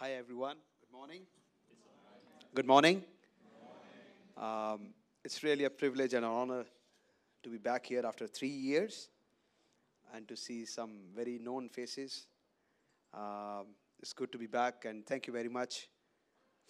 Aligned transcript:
Hi, 0.00 0.12
everyone. 0.12 0.58
Good 0.80 0.92
morning. 0.96 1.22
Good 2.54 2.68
morning. 2.68 3.02
Um, 4.36 4.94
it's 5.24 5.42
really 5.42 5.64
a 5.64 5.70
privilege 5.70 6.14
and 6.14 6.24
an 6.24 6.30
honor 6.30 6.66
to 7.42 7.50
be 7.50 7.58
back 7.58 7.86
here 7.86 8.06
after 8.06 8.28
three 8.28 8.56
years 8.68 9.08
and 10.14 10.28
to 10.28 10.36
see 10.36 10.66
some 10.66 11.00
very 11.16 11.40
known 11.40 11.68
faces. 11.68 12.28
Um, 13.12 13.74
it's 13.98 14.12
good 14.12 14.30
to 14.30 14.38
be 14.38 14.46
back, 14.46 14.84
and 14.84 15.04
thank 15.04 15.26
you 15.26 15.32
very 15.32 15.48
much 15.48 15.88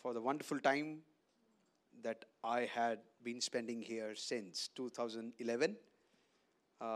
for 0.01 0.15
the 0.15 0.23
wonderful 0.23 0.59
time 0.59 1.01
that 2.03 2.25
I 2.43 2.61
had 2.61 3.01
been 3.23 3.43
spending 3.43 3.83
here 3.83 4.15
since 4.15 4.71
2011. 4.75 5.77
Um, 6.81 6.89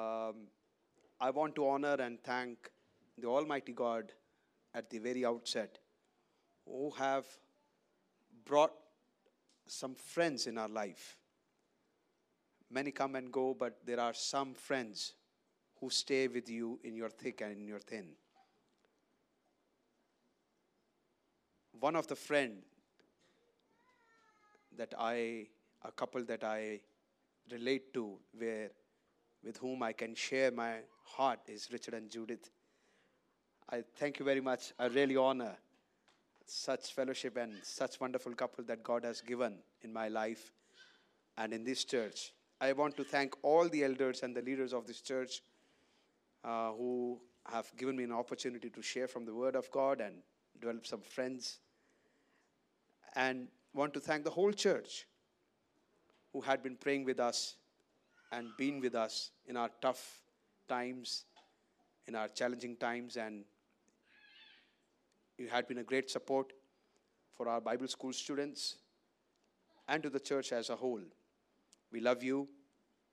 I 1.21 1.29
want 1.29 1.55
to 1.57 1.69
honor 1.69 1.97
and 2.01 2.25
thank 2.25 2.71
the 3.19 3.27
Almighty 3.27 3.73
God 3.75 4.13
at 4.73 4.89
the 4.89 4.97
very 4.97 5.27
outset 5.27 5.79
who 6.73 6.91
have 6.91 7.27
brought 8.47 8.73
some 9.67 9.95
friends 9.95 10.47
in 10.47 10.57
our 10.57 10.69
life. 10.69 11.19
Many 12.71 12.91
come 12.91 13.15
and 13.15 13.31
go, 13.31 13.55
but 13.59 13.79
there 13.85 14.01
are 14.01 14.15
some 14.15 14.55
friends 14.55 15.13
who 15.79 15.91
stay 15.91 16.29
with 16.29 16.49
you 16.49 16.81
in 16.83 16.97
your 16.97 17.11
thick 17.11 17.43
and 17.43 17.53
in 17.53 17.69
your 17.69 17.79
thin. 17.79 18.07
One 21.79 21.95
of 21.95 22.07
the 22.07 22.17
friend 22.17 22.63
that 24.77 24.95
I, 24.99 25.49
a 25.85 25.93
couple 25.93 26.25
that 26.25 26.43
I 26.43 26.81
relate 27.51 27.93
to, 27.95 28.19
where 28.39 28.71
with 29.45 29.59
whom 29.59 29.83
I 29.83 29.93
can 29.93 30.15
share 30.15 30.51
my 30.51 30.77
heart 31.05 31.41
is 31.49 31.69
Richard 31.71 31.95
and 31.95 32.09
Judith. 32.09 32.49
I 33.69 33.83
thank 33.97 34.19
you 34.19 34.25
very 34.25 34.41
much. 34.41 34.73
I 34.79 34.87
really 34.87 35.17
honor 35.17 35.57
such 36.53 36.93
fellowship 36.93 37.37
and 37.37 37.53
such 37.63 37.99
wonderful 37.99 38.35
couple 38.35 38.63
that 38.65 38.83
God 38.83 39.05
has 39.05 39.21
given 39.23 39.59
in 39.81 39.93
my 39.93 40.09
life 40.09 40.53
and 41.39 41.53
in 41.53 41.65
this 41.65 41.85
church. 41.85 42.33
I 42.61 42.73
want 42.73 42.97
to 42.99 43.05
thank 43.05 43.35
all 43.43 43.69
the 43.69 43.83
elders 43.85 44.23
and 44.23 44.37
the 44.37 44.43
leaders 44.43 44.73
of 44.73 44.87
this 44.87 45.01
church 45.01 45.41
uh, 46.45 46.73
who 46.73 47.19
have 47.51 47.73
given 47.77 47.97
me 47.97 48.05
an 48.05 48.13
opportunity 48.13 48.69
to 48.71 48.83
share 48.83 49.09
from 49.09 49.25
the 49.25 49.35
Word 49.35 49.57
of 49.57 49.71
God 49.71 50.01
and 50.01 50.17
develop 50.61 50.87
some 50.87 51.01
friends. 51.01 51.59
And 53.17 53.49
want 53.75 53.95
to 53.95 54.01
thank 54.01 54.25
the 54.25 54.31
whole 54.31 54.53
church 54.53 55.07
who 56.33 56.43
had 56.43 56.63
been 56.63 56.77
praying 56.77 57.05
with 57.05 57.19
us 57.19 57.57
and 58.31 58.49
been 58.59 58.81
with 58.81 58.95
us 58.95 59.31
in 59.47 59.57
our 59.57 59.71
tough 59.81 60.21
times, 60.69 61.25
in 62.07 62.15
our 62.15 62.29
challenging 62.29 62.77
times, 62.77 63.17
and 63.17 63.45
you 65.39 65.49
had 65.49 65.67
been 65.67 65.79
a 65.79 65.83
great 65.83 66.11
support 66.11 66.53
for 67.37 67.49
our 67.49 67.61
Bible 67.61 67.89
school 67.89 68.13
students 68.13 68.77
and 69.89 70.03
to 70.03 70.11
the 70.11 70.21
church 70.21 70.53
as 70.53 70.71
a 70.71 70.77
whole. 70.77 71.01
We 71.91 72.01
love 72.01 72.23
you. 72.23 72.49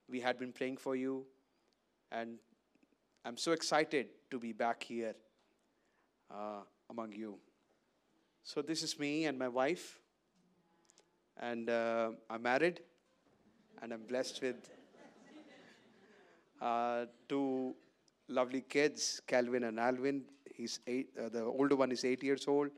We 0.08 0.20
had 0.20 0.40
been 0.40 0.52
praying 0.52 0.78
for 0.78 0.96
you, 0.96 1.26
and 2.12 2.38
I'm 3.24 3.38
so 3.38 3.52
excited 3.52 4.08
to 4.32 4.40
be 4.40 4.54
back 4.54 4.84
here 4.84 5.16
uh, 6.32 6.62
among 6.90 7.14
you. 7.14 7.38
So, 8.44 8.62
this 8.62 8.82
is 8.82 8.98
me 8.98 9.26
and 9.26 9.38
my 9.38 9.48
wife, 9.48 10.00
and 11.38 11.70
uh, 11.70 12.12
I'm 12.30 12.42
married, 12.42 12.82
and 13.82 13.94
I'm 13.94 14.04
blessed 14.08 14.42
with 14.42 14.56
uh, 16.62 17.06
two 17.28 17.76
lovely 18.28 18.62
kids, 18.62 19.22
Calvin 19.28 19.64
and 19.66 19.80
Alvin. 19.80 20.24
He's 20.60 20.82
eight, 20.88 21.12
uh, 21.18 21.30
the 21.30 21.44
older 21.46 21.78
one 21.78 21.90
is 21.90 22.04
eight 22.04 22.22
years 22.22 22.46
old, 22.46 22.72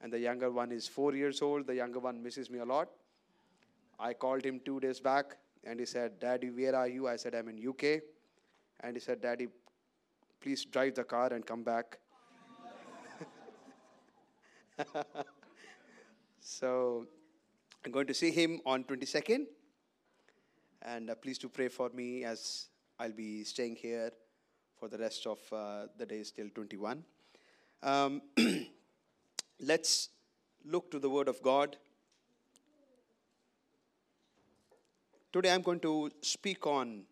and 0.00 0.10
the 0.10 0.18
younger 0.18 0.50
one 0.50 0.72
is 0.72 0.88
four 0.88 1.14
years 1.14 1.42
old. 1.42 1.66
The 1.66 1.74
younger 1.74 1.98
one 1.98 2.22
misses 2.22 2.48
me 2.48 2.60
a 2.60 2.64
lot. 2.64 2.88
I 4.00 4.14
called 4.14 4.46
him 4.46 4.60
two 4.64 4.80
days 4.80 4.98
back, 4.98 5.36
and 5.62 5.78
he 5.78 5.84
said, 5.84 6.18
"Daddy, 6.20 6.48
where 6.48 6.74
are 6.74 6.88
you?" 6.88 7.08
I 7.08 7.16
said, 7.16 7.34
"I'm 7.34 7.50
in 7.50 7.58
UK," 7.72 8.00
and 8.80 8.96
he 8.96 9.00
said, 9.08 9.20
"Daddy, 9.20 9.48
please 10.40 10.64
drive 10.64 10.94
the 10.94 11.04
car 11.04 11.34
and 11.34 11.46
come 11.52 11.62
back." 11.62 11.98
so 16.40 17.06
I'm 17.84 17.92
going 17.92 18.06
to 18.06 18.14
see 18.14 18.30
him 18.30 18.58
on 18.64 18.84
22nd, 18.84 19.48
and 20.80 21.10
uh, 21.10 21.14
please 21.16 21.36
do 21.36 21.50
pray 21.50 21.68
for 21.68 21.90
me 21.90 22.24
as 22.24 22.68
I'll 22.98 23.18
be 23.24 23.44
staying 23.44 23.76
here 23.76 24.12
for 24.82 24.88
the 24.88 24.98
rest 24.98 25.26
of 25.28 25.38
uh, 25.52 25.86
the 25.96 26.04
days 26.04 26.32
till 26.32 26.48
21. 26.48 27.04
Um, 27.82 28.22
let's 29.60 30.10
look 30.64 30.92
to 30.92 31.00
the 31.00 31.10
Word 31.10 31.26
of 31.26 31.42
God. 31.42 31.76
Today 35.32 35.52
I'm 35.52 35.62
going 35.62 35.80
to 35.80 36.10
speak 36.20 36.64
on 36.64 37.02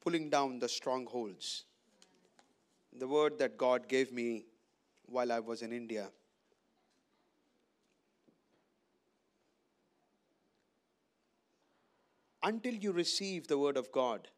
pulling 0.00 0.30
down 0.30 0.60
the 0.60 0.68
strongholds. 0.68 1.64
The 2.96 3.08
word 3.08 3.38
that 3.40 3.58
God 3.58 3.88
gave 3.88 4.12
me 4.12 4.44
while 5.06 5.32
I 5.32 5.40
was 5.40 5.62
in 5.62 5.72
India. 5.72 6.10
Until 12.44 12.74
you 12.74 12.92
receive 12.92 13.48
the 13.48 13.58
Word 13.58 13.76
of 13.76 13.90
God, 13.90 14.28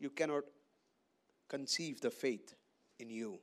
you 0.00 0.10
cannot 0.10 0.44
conceive 1.48 2.00
the 2.00 2.10
faith 2.10 2.54
in 2.98 3.08
you. 3.08 3.38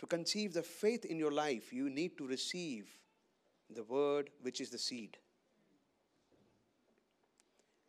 To 0.00 0.06
conceive 0.06 0.52
the 0.52 0.62
faith 0.62 1.04
in 1.04 1.18
your 1.18 1.32
life, 1.32 1.72
you 1.72 1.88
need 1.88 2.18
to 2.18 2.26
receive 2.26 2.88
the 3.74 3.82
Word, 3.82 4.30
which 4.42 4.60
is 4.60 4.70
the 4.70 4.78
seed. 4.78 5.16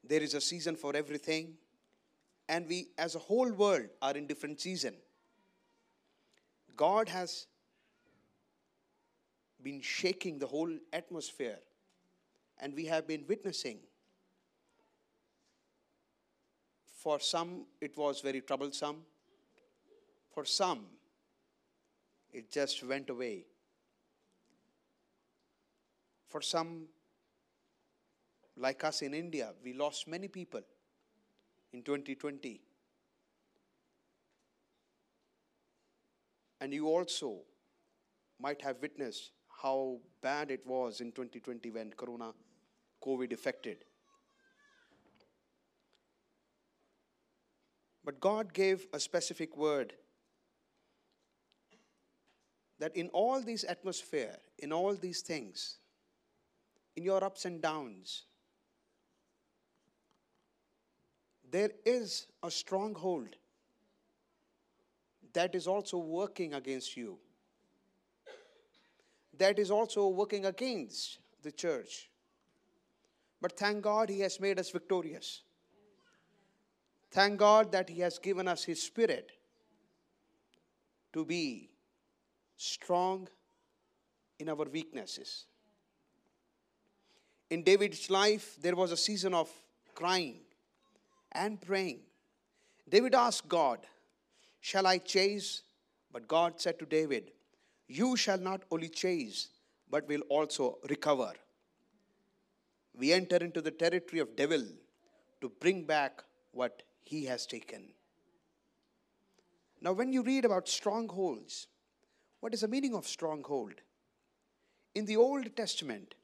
There 0.04 0.22
is 0.22 0.34
a 0.34 0.42
season 0.42 0.76
for 0.76 0.96
everything, 0.96 1.56
and 2.48 2.68
we, 2.68 2.88
as 2.98 3.16
a 3.16 3.20
whole 3.20 3.52
world, 3.52 3.90
are 4.02 4.16
in 4.16 4.26
different 4.26 4.62
season. 4.62 4.96
God 6.78 7.10
has 7.10 7.48
been 9.62 9.82
shaking 9.82 10.40
the 10.40 10.48
whole 10.48 10.72
atmosphere, 10.94 11.60
and 12.60 12.74
we 12.74 12.86
have 12.86 13.06
been 13.06 13.26
witnessing 13.28 13.80
For 17.08 17.22
some, 17.22 17.68
it 17.80 17.96
was 17.96 18.20
very 18.20 18.42
troublesome. 18.42 18.98
For 20.34 20.44
some, 20.44 20.80
it 22.32 22.52
just 22.52 22.84
went 22.84 23.10
away. 23.10 23.46
For 26.28 26.42
some, 26.42 26.88
like 28.58 28.84
us 28.84 29.02
in 29.02 29.14
India, 29.14 29.54
we 29.64 29.74
lost 29.74 30.08
many 30.08 30.28
people 30.28 30.62
in 31.74 31.84
2020. 31.84 32.62
And 36.60 36.74
you 36.74 36.88
also 36.88 37.40
might 38.40 38.62
have 38.62 38.78
witnessed 38.82 39.32
how 39.62 40.00
bad 40.22 40.52
it 40.52 40.66
was 40.66 41.02
in 41.02 41.12
2020 41.12 41.72
when 41.72 41.92
Corona, 41.92 42.32
COVID 43.04 43.32
affected. 43.32 43.86
But 48.04 48.20
God 48.20 48.54
gave 48.54 48.88
a 48.94 49.00
specific 49.00 49.58
word 49.58 49.94
that 52.80 52.96
in 52.96 53.10
all 53.10 53.42
these 53.42 53.64
atmosphere, 53.64 54.38
in 54.60 54.72
all 54.72 54.96
these 54.96 55.22
things, 55.22 55.78
in 56.96 57.04
your 57.04 57.24
ups 57.24 57.46
and 57.46 57.62
downs, 57.62 58.24
there 61.50 61.72
is 61.86 62.28
a 62.44 62.52
stronghold 62.52 63.36
that 65.34 65.56
is 65.56 65.68
also 65.68 65.98
working 65.98 66.54
against 66.54 66.98
you, 66.98 67.18
that 69.38 69.60
is 69.60 69.72
also 69.72 70.08
working 70.08 70.46
against 70.46 71.20
the 71.44 71.52
church. 71.52 72.10
But 73.42 73.58
thank 73.58 73.84
God, 73.84 74.10
He 74.10 74.20
has 74.22 74.40
made 74.40 74.60
us 74.60 74.70
victorious. 74.72 75.42
Thank 77.12 77.38
God 77.38 77.72
that 77.72 77.90
He 77.90 78.02
has 78.02 78.18
given 78.20 78.48
us 78.48 78.64
His 78.64 78.82
Spirit 78.82 79.32
to 81.14 81.24
be 81.24 81.70
strong 82.58 83.30
in 84.40 84.50
our 84.50 84.66
weaknesses. 84.66 85.46
In 87.50 87.64
David's 87.64 88.10
life, 88.10 88.58
there 88.62 88.76
was 88.76 88.92
a 88.92 88.98
season 88.98 89.34
of 89.34 89.50
crying 89.96 90.40
and 91.32 91.62
praying. 91.62 92.00
David 92.90 93.16
asked 93.16 93.48
God, 93.48 93.80
Shall 94.60 94.86
I 94.86 94.98
chase? 94.98 95.62
But 96.12 96.28
God 96.28 96.60
said 96.60 96.80
to 96.80 96.86
David, 96.86 97.32
You 97.88 98.18
shall 98.18 98.40
not 98.40 98.64
only 98.72 98.90
chase, 98.90 99.50
but 99.90 100.08
will 100.08 100.22
also 100.30 100.80
recover. 100.90 101.34
We 102.98 103.14
enter 103.14 103.38
into 103.38 103.62
the 103.62 103.72
territory 103.72 104.20
of 104.20 104.36
devil 104.36 104.64
to 105.42 105.52
bring 105.60 105.84
back 105.84 106.24
what 106.52 106.84
he 107.04 107.26
has 107.26 107.46
taken. 107.46 107.90
Now, 109.80 109.94
when 109.94 110.12
you 110.12 110.24
read 110.24 110.44
about 110.44 110.68
strongholds, 110.68 111.68
What 112.40 112.54
is 112.54 112.62
the 112.62 112.68
meaning 112.68 112.96
of 112.96 113.08
stronghold? 113.08 113.74
In 114.96 115.06
the 115.06 115.18
Old 115.18 115.56
Testament, 115.56 116.16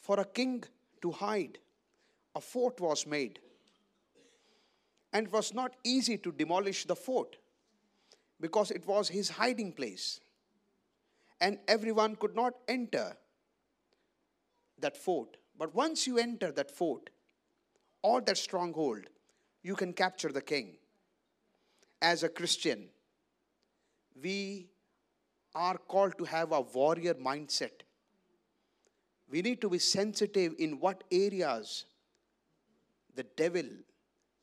for 0.00 0.18
a 0.18 0.24
king 0.24 0.64
to 1.02 1.10
hide, 1.10 1.58
a 2.34 2.40
fort 2.40 2.80
was 2.80 3.06
made. 3.06 3.40
And 5.12 5.26
it 5.26 5.32
was 5.32 5.52
not 5.52 5.74
easy 5.84 6.18
to 6.18 6.32
demolish 6.32 6.84
the 6.84 6.94
fort 6.96 7.36
because 8.40 8.70
it 8.70 8.86
was 8.86 9.08
his 9.08 9.28
hiding 9.28 9.72
place. 9.72 10.20
And 11.40 11.58
everyone 11.66 12.16
could 12.16 12.36
not 12.36 12.54
enter 12.68 13.16
that 14.78 14.96
fort. 14.96 15.36
But 15.58 15.74
once 15.74 16.06
you 16.06 16.18
enter 16.18 16.52
that 16.52 16.70
fort 16.70 17.10
or 18.02 18.20
that 18.22 18.38
stronghold, 18.38 19.04
you 19.62 19.74
can 19.74 19.92
capture 19.92 20.32
the 20.32 20.40
king. 20.40 20.76
As 22.00 22.22
a 22.22 22.28
Christian, 22.28 22.88
we 24.22 24.68
are 25.54 25.76
called 25.76 26.16
to 26.18 26.24
have 26.24 26.52
a 26.52 26.60
warrior 26.60 27.14
mindset. 27.14 27.82
We 29.30 29.42
need 29.42 29.60
to 29.60 29.68
be 29.68 29.78
sensitive 29.78 30.54
in 30.58 30.80
what 30.80 31.04
areas 31.10 31.84
the 33.14 33.24
devil 33.36 33.64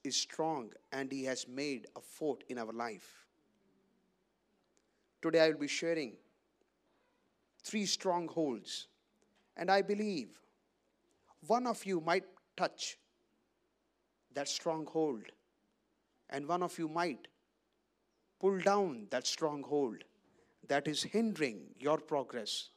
is 0.03 0.15
strong 0.15 0.71
and 0.91 1.11
he 1.11 1.23
has 1.25 1.47
made 1.47 1.87
a 1.95 2.01
fort 2.01 2.43
in 2.49 2.57
our 2.57 2.71
life. 2.71 3.25
Today 5.21 5.41
I 5.41 5.49
will 5.49 5.59
be 5.59 5.67
sharing 5.67 6.13
three 7.63 7.85
strongholds, 7.85 8.87
and 9.57 9.69
I 9.69 9.81
believe 9.81 10.29
one 11.45 11.67
of 11.67 11.85
you 11.85 11.99
might 11.99 12.23
touch 12.55 12.97
that 14.33 14.47
stronghold, 14.47 15.23
and 16.29 16.47
one 16.47 16.63
of 16.63 16.77
you 16.77 16.87
might 16.87 17.27
pull 18.39 18.59
down 18.59 19.07
that 19.09 19.25
stronghold 19.25 20.03
that 20.67 20.87
is 20.87 21.03
hindering 21.03 21.61
your 21.79 21.97
progress, 21.97 22.69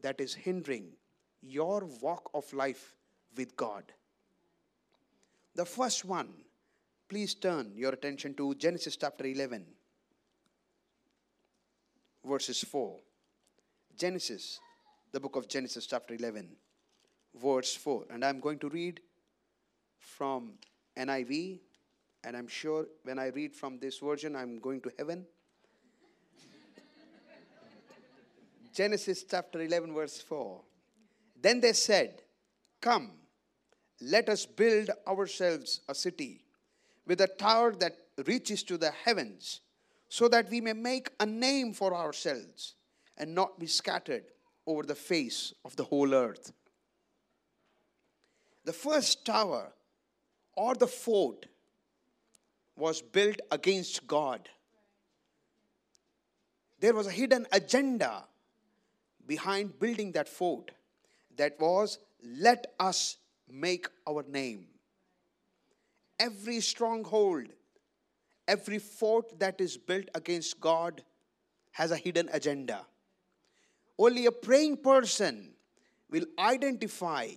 that 0.00 0.20
is 0.20 0.34
hindering 0.34 0.92
your 1.40 1.86
walk 2.00 2.30
of 2.34 2.52
life 2.52 2.94
with 3.36 3.56
God. 3.56 3.84
The 5.54 5.64
first 5.64 6.04
one, 6.04 6.32
please 7.08 7.34
turn 7.34 7.72
your 7.74 7.92
attention 7.92 8.34
to 8.34 8.54
Genesis 8.54 8.96
chapter 8.96 9.26
11, 9.26 9.64
verses 12.24 12.62
4. 12.62 12.98
Genesis, 13.96 14.58
the 15.12 15.20
book 15.20 15.36
of 15.36 15.48
Genesis, 15.48 15.86
chapter 15.86 16.14
11, 16.14 16.48
verse 17.40 17.74
4. 17.74 18.06
And 18.10 18.24
I'm 18.24 18.40
going 18.40 18.58
to 18.58 18.68
read 18.68 19.00
from 19.98 20.54
NIV, 20.96 21.60
and 22.24 22.36
I'm 22.36 22.48
sure 22.48 22.86
when 23.02 23.18
I 23.18 23.28
read 23.28 23.54
from 23.54 23.78
this 23.78 23.98
version, 23.98 24.34
I'm 24.34 24.58
going 24.58 24.80
to 24.82 24.92
heaven. 24.96 25.26
Genesis 28.72 29.24
chapter 29.30 29.60
11, 29.60 29.92
verse 29.94 30.20
4. 30.20 30.60
Then 31.40 31.60
they 31.60 31.74
said, 31.74 32.22
Come, 32.80 33.12
let 34.00 34.28
us 34.28 34.46
build 34.46 34.90
ourselves 35.06 35.82
a 35.88 35.94
city 35.94 36.42
with 37.06 37.20
a 37.20 37.28
tower 37.28 37.72
that 37.76 37.96
reaches 38.26 38.62
to 38.64 38.78
the 38.78 38.90
heavens, 38.90 39.60
so 40.08 40.28
that 40.28 40.50
we 40.50 40.60
may 40.60 40.72
make 40.72 41.10
a 41.20 41.26
name 41.26 41.72
for 41.72 41.94
ourselves 41.94 42.74
and 43.16 43.34
not 43.34 43.58
be 43.58 43.66
scattered 43.66 44.24
over 44.66 44.82
the 44.82 44.94
face 44.94 45.52
of 45.64 45.76
the 45.76 45.84
whole 45.84 46.14
earth. 46.14 46.52
The 48.64 48.72
first 48.72 49.26
tower 49.26 49.72
or 50.56 50.74
the 50.74 50.86
fort 50.86 51.46
was 52.76 53.00
built 53.00 53.40
against 53.50 54.06
God. 54.06 54.48
There 56.80 56.94
was 56.94 57.06
a 57.06 57.10
hidden 57.10 57.46
agenda 57.52 58.24
behind 59.26 59.78
building 59.78 60.12
that 60.12 60.28
fort 60.28 60.70
that 61.36 61.58
was 61.58 61.98
let 62.22 62.66
us 62.78 63.16
make 63.48 63.86
our 64.06 64.24
name. 64.28 64.66
Every 66.18 66.60
stronghold, 66.60 67.46
every 68.46 68.78
fort 68.78 69.38
that 69.38 69.60
is 69.60 69.76
built 69.76 70.06
against 70.14 70.60
God 70.60 71.02
has 71.72 71.90
a 71.90 71.96
hidden 71.96 72.28
agenda. 72.32 72.86
Only 73.98 74.26
a 74.26 74.32
praying 74.32 74.78
person 74.78 75.54
will 76.10 76.26
identify 76.38 77.28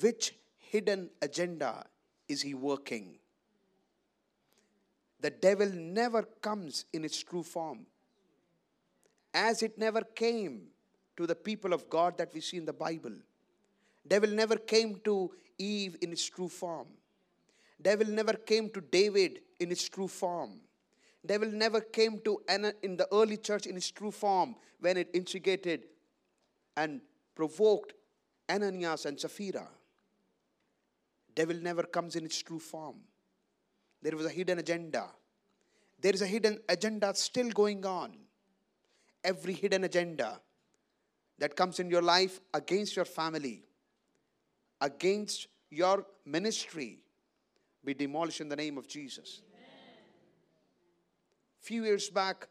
which 0.00 0.34
hidden 0.56 1.10
agenda 1.20 1.84
is 2.28 2.42
he 2.42 2.54
working. 2.54 3.18
The 5.24 5.30
devil 5.30 5.70
never 5.72 6.22
comes 6.22 6.84
in 6.92 7.02
its 7.02 7.22
true 7.22 7.42
form. 7.42 7.86
As 9.32 9.62
it 9.62 9.78
never 9.78 10.02
came 10.02 10.66
to 11.16 11.26
the 11.26 11.34
people 11.34 11.72
of 11.72 11.88
God 11.88 12.18
that 12.18 12.34
we 12.34 12.42
see 12.42 12.58
in 12.58 12.66
the 12.66 12.74
Bible. 12.74 13.14
Devil 14.06 14.28
never 14.28 14.56
came 14.56 15.00
to 15.06 15.30
Eve 15.56 15.96
in 16.02 16.12
its 16.12 16.26
true 16.28 16.50
form. 16.50 16.88
Devil 17.80 18.08
never 18.08 18.34
came 18.34 18.68
to 18.68 18.82
David 18.82 19.40
in 19.58 19.72
its 19.72 19.88
true 19.88 20.08
form. 20.08 20.60
Devil 21.24 21.48
never 21.52 21.80
came 21.80 22.20
to 22.26 22.42
Anna 22.46 22.74
in 22.82 22.98
the 22.98 23.08
early 23.10 23.38
church 23.38 23.64
in 23.64 23.78
its 23.78 23.90
true 23.90 24.10
form 24.10 24.54
when 24.78 24.98
it 24.98 25.08
instigated 25.14 25.84
and 26.76 27.00
provoked 27.34 27.94
Ananias 28.50 29.06
and 29.06 29.18
Sapphira. 29.18 29.68
Devil 31.34 31.56
never 31.62 31.84
comes 31.84 32.14
in 32.14 32.26
its 32.26 32.42
true 32.42 32.58
form. 32.58 32.96
There 34.04 34.16
was 34.16 34.26
a 34.26 34.30
hidden 34.30 34.60
agenda. 34.60 35.08
There 36.00 36.12
is 36.12 36.22
a 36.22 36.26
hidden 36.26 36.60
agenda 36.68 37.12
still 37.14 37.50
going 37.50 37.84
on. 37.84 38.12
Every 39.24 39.54
hidden 39.54 39.82
agenda 39.82 40.40
that 41.40 41.56
comes 41.56 41.80
in 41.80 41.90
your 41.90 42.02
life 42.02 42.40
against 42.52 42.94
your 42.94 43.04
family, 43.06 43.64
against 44.80 45.48
your 45.70 46.06
ministry, 46.24 47.00
be 47.84 47.94
demolished 47.94 48.40
in 48.40 48.48
the 48.48 48.56
name 48.56 48.78
of 48.78 48.86
Jesus. 48.86 49.42
A 51.60 51.66
few 51.66 51.82
years 51.84 52.08
back, 52.08 52.46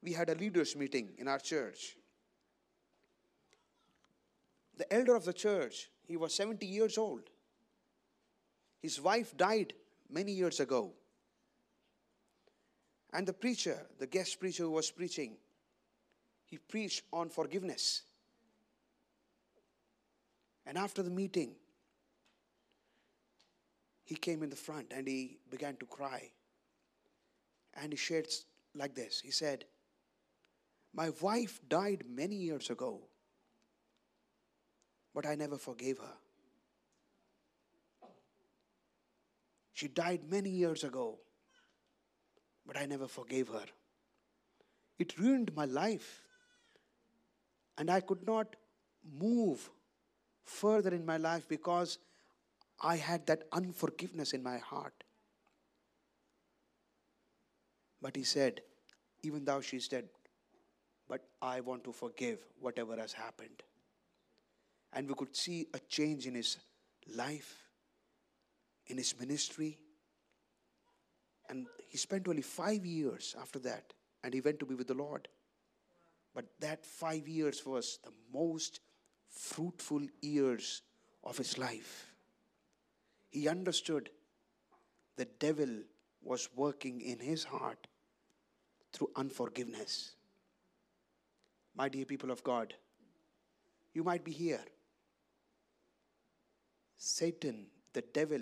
we 0.00 0.12
had 0.12 0.30
a 0.30 0.36
leaders' 0.36 0.76
meeting 0.76 1.08
in 1.18 1.26
our 1.26 1.40
church 1.40 1.96
the 4.78 4.90
elder 4.94 5.16
of 5.16 5.24
the 5.24 5.32
church, 5.32 5.90
he 6.06 6.16
was 6.16 6.32
70 6.32 6.64
years 6.64 6.96
old. 6.96 7.22
His 8.80 9.00
wife 9.00 9.36
died 9.36 9.74
many 10.10 10.32
years 10.32 10.60
ago. 10.60 10.92
And 13.12 13.26
the 13.26 13.32
preacher, 13.32 13.86
the 13.98 14.06
guest 14.06 14.38
preacher 14.38 14.64
who 14.64 14.70
was 14.70 14.90
preaching, 14.90 15.36
he 16.44 16.58
preached 16.58 17.04
on 17.12 17.28
forgiveness. 17.28 18.02
And 20.66 20.76
after 20.76 21.02
the 21.02 21.10
meeting, 21.10 21.54
he 24.04 24.14
came 24.14 24.42
in 24.42 24.50
the 24.50 24.56
front 24.56 24.92
and 24.94 25.06
he 25.06 25.38
began 25.50 25.76
to 25.76 25.86
cry. 25.86 26.30
And 27.80 27.92
he 27.92 27.96
shared 27.96 28.28
like 28.74 28.94
this 28.94 29.20
He 29.20 29.30
said, 29.30 29.64
My 30.94 31.10
wife 31.20 31.60
died 31.68 32.04
many 32.08 32.36
years 32.36 32.70
ago 32.70 33.02
but 35.18 35.26
I 35.26 35.34
never 35.34 35.58
forgave 35.58 35.98
her. 35.98 36.14
She 39.78 39.86
died 39.86 40.22
many 40.28 40.50
years 40.50 40.82
ago, 40.82 41.20
but 42.66 42.76
I 42.76 42.84
never 42.86 43.06
forgave 43.06 43.46
her. 43.46 43.66
It 44.98 45.16
ruined 45.16 45.54
my 45.54 45.66
life, 45.66 46.22
and 47.76 47.88
I 47.88 48.00
could 48.00 48.26
not 48.26 48.56
move 49.20 49.70
further 50.42 50.92
in 50.92 51.06
my 51.06 51.16
life 51.16 51.46
because 51.46 51.98
I 52.82 52.96
had 52.96 53.24
that 53.28 53.44
unforgiveness 53.52 54.32
in 54.32 54.42
my 54.42 54.58
heart. 54.58 55.04
But 58.02 58.16
he 58.16 58.24
said, 58.24 58.62
Even 59.22 59.44
though 59.44 59.60
she's 59.60 59.86
dead, 59.86 60.08
but 61.08 61.22
I 61.40 61.60
want 61.60 61.84
to 61.84 61.92
forgive 61.92 62.40
whatever 62.58 62.96
has 62.96 63.12
happened 63.12 63.62
and 64.92 65.08
we 65.08 65.14
could 65.14 65.36
see 65.36 65.68
a 65.72 65.78
change 65.78 66.26
in 66.26 66.34
his 66.34 66.56
life, 67.14 67.67
in 68.88 68.96
his 68.96 69.18
ministry. 69.18 69.78
And 71.48 71.66
he 71.88 71.96
spent 71.96 72.28
only 72.28 72.42
five 72.42 72.84
years 72.84 73.34
after 73.40 73.58
that, 73.60 73.92
and 74.22 74.34
he 74.34 74.40
went 74.40 74.58
to 74.60 74.66
be 74.66 74.74
with 74.74 74.88
the 74.88 74.94
Lord. 74.94 75.28
But 76.34 76.46
that 76.60 76.84
five 76.84 77.26
years 77.26 77.64
was 77.64 77.98
the 78.04 78.12
most 78.32 78.80
fruitful 79.30 80.02
years 80.20 80.82
of 81.24 81.36
his 81.36 81.58
life. 81.58 82.12
He 83.30 83.48
understood 83.48 84.10
the 85.16 85.26
devil 85.38 85.68
was 86.22 86.48
working 86.54 87.00
in 87.00 87.18
his 87.18 87.44
heart 87.44 87.86
through 88.92 89.10
unforgiveness. 89.16 90.12
My 91.74 91.88
dear 91.88 92.04
people 92.04 92.30
of 92.30 92.42
God, 92.42 92.74
you 93.94 94.02
might 94.04 94.24
be 94.24 94.32
here 94.32 94.60
Satan, 96.98 97.66
the 97.92 98.02
devil, 98.02 98.40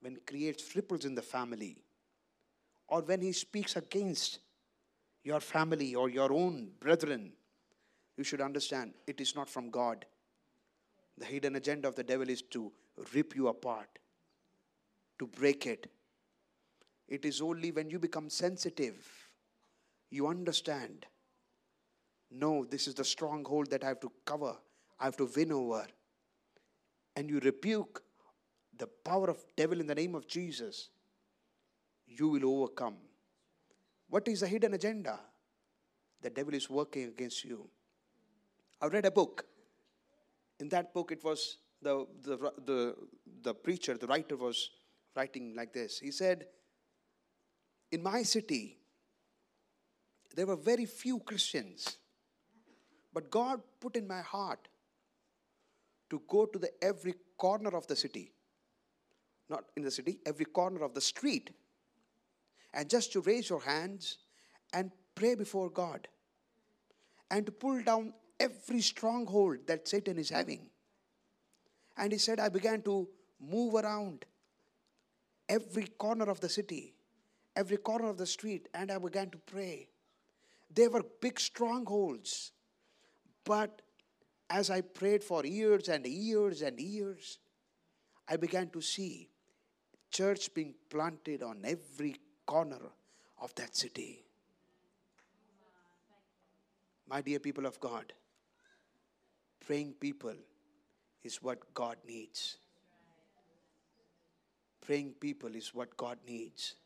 when 0.00 0.18
creates 0.26 0.74
ripples 0.76 1.04
in 1.04 1.14
the 1.14 1.22
family, 1.22 1.78
or 2.88 3.02
when 3.02 3.20
he 3.20 3.32
speaks 3.32 3.76
against 3.76 4.38
your 5.24 5.40
family 5.40 5.94
or 5.94 6.08
your 6.08 6.32
own 6.32 6.70
brethren, 6.78 7.32
you 8.16 8.24
should 8.24 8.40
understand 8.40 8.94
it 9.06 9.20
is 9.20 9.34
not 9.34 9.48
from 9.48 9.70
God. 9.70 10.06
The 11.18 11.24
hidden 11.24 11.56
agenda 11.56 11.88
of 11.88 11.96
the 11.96 12.04
devil 12.04 12.28
is 12.28 12.42
to 12.42 12.70
rip 13.14 13.34
you 13.34 13.48
apart, 13.48 13.98
to 15.18 15.26
break 15.26 15.66
it. 15.66 15.90
It 17.08 17.24
is 17.24 17.40
only 17.40 17.70
when 17.72 17.90
you 17.90 17.98
become 17.98 18.28
sensitive, 18.28 19.08
you 20.10 20.26
understand. 20.26 21.06
No, 22.30 22.64
this 22.64 22.86
is 22.86 22.94
the 22.94 23.04
stronghold 23.04 23.70
that 23.70 23.84
I 23.84 23.88
have 23.88 24.00
to 24.00 24.12
cover, 24.24 24.56
I 24.98 25.04
have 25.04 25.16
to 25.16 25.28
win 25.36 25.52
over. 25.52 25.86
And 27.14 27.30
you 27.30 27.40
rebuke 27.40 28.02
the 28.78 28.86
power 28.86 29.30
of 29.30 29.44
devil 29.56 29.80
in 29.80 29.86
the 29.86 29.94
name 29.94 30.14
of 30.14 30.26
Jesus, 30.26 30.90
you 32.06 32.28
will 32.28 32.44
overcome. 32.44 32.96
What 34.08 34.28
is 34.28 34.40
the 34.40 34.48
hidden 34.48 34.74
agenda? 34.74 35.18
The 36.22 36.30
devil 36.30 36.54
is 36.54 36.70
working 36.70 37.04
against 37.04 37.44
you. 37.44 37.68
I 38.80 38.86
read 38.86 39.06
a 39.06 39.10
book. 39.10 39.44
In 40.60 40.68
that 40.70 40.92
book, 40.94 41.12
it 41.12 41.22
was 41.22 41.58
the, 41.82 42.06
the, 42.22 42.36
the, 42.64 42.96
the 43.42 43.54
preacher, 43.54 43.96
the 43.96 44.06
writer 44.06 44.36
was 44.36 44.70
writing 45.14 45.54
like 45.54 45.72
this. 45.72 45.98
He 45.98 46.10
said, 46.10 46.46
In 47.92 48.02
my 48.02 48.22
city, 48.22 48.78
there 50.34 50.46
were 50.46 50.56
very 50.56 50.86
few 50.86 51.20
Christians, 51.20 51.98
but 53.12 53.30
God 53.30 53.60
put 53.80 53.96
in 53.96 54.06
my 54.06 54.20
heart 54.20 54.68
to 56.10 56.22
go 56.28 56.46
to 56.46 56.58
the 56.58 56.70
every 56.82 57.14
corner 57.36 57.70
of 57.70 57.86
the 57.86 57.96
city 57.96 58.32
not 59.48 59.64
in 59.76 59.82
the 59.82 59.90
city, 59.90 60.18
every 60.26 60.44
corner 60.44 60.82
of 60.82 60.94
the 60.94 61.00
street, 61.00 61.50
and 62.74 62.90
just 62.90 63.12
to 63.12 63.20
raise 63.20 63.48
your 63.48 63.60
hands 63.60 64.18
and 64.72 64.90
pray 65.14 65.34
before 65.34 65.70
God 65.70 66.08
and 67.30 67.46
to 67.46 67.52
pull 67.52 67.82
down 67.82 68.12
every 68.38 68.80
stronghold 68.80 69.58
that 69.66 69.88
Satan 69.88 70.18
is 70.18 70.30
having. 70.30 70.68
And 71.96 72.12
he 72.12 72.18
said, 72.18 72.38
I 72.38 72.48
began 72.48 72.82
to 72.82 73.08
move 73.40 73.74
around 73.74 74.26
every 75.48 75.86
corner 75.86 76.24
of 76.24 76.40
the 76.40 76.48
city, 76.48 76.94
every 77.54 77.78
corner 77.78 78.10
of 78.10 78.18
the 78.18 78.26
street, 78.26 78.68
and 78.74 78.90
I 78.90 78.98
began 78.98 79.30
to 79.30 79.38
pray. 79.38 79.88
They 80.72 80.88
were 80.88 81.02
big 81.20 81.40
strongholds. 81.40 82.52
But 83.44 83.80
as 84.50 84.70
I 84.70 84.80
prayed 84.80 85.24
for 85.24 85.46
years 85.46 85.88
and 85.88 86.06
years 86.06 86.62
and 86.62 86.78
years, 86.78 87.38
I 88.28 88.36
began 88.36 88.68
to 88.70 88.80
see 88.80 89.30
church 90.16 90.54
being 90.54 90.72
planted 90.88 91.42
on 91.42 91.58
every 91.64 92.16
corner 92.46 92.84
of 93.42 93.54
that 93.56 93.76
city. 93.76 94.24
My 97.06 97.20
dear 97.20 97.38
people 97.38 97.66
of 97.66 97.78
God, 97.80 98.14
praying 99.66 99.92
people 100.00 100.34
is 101.22 101.42
what 101.42 101.58
God 101.74 101.96
needs. 102.08 102.56
Praying 104.80 105.12
people 105.20 105.54
is 105.54 105.74
what 105.74 105.94
God 105.98 106.18
needs. 106.26 106.76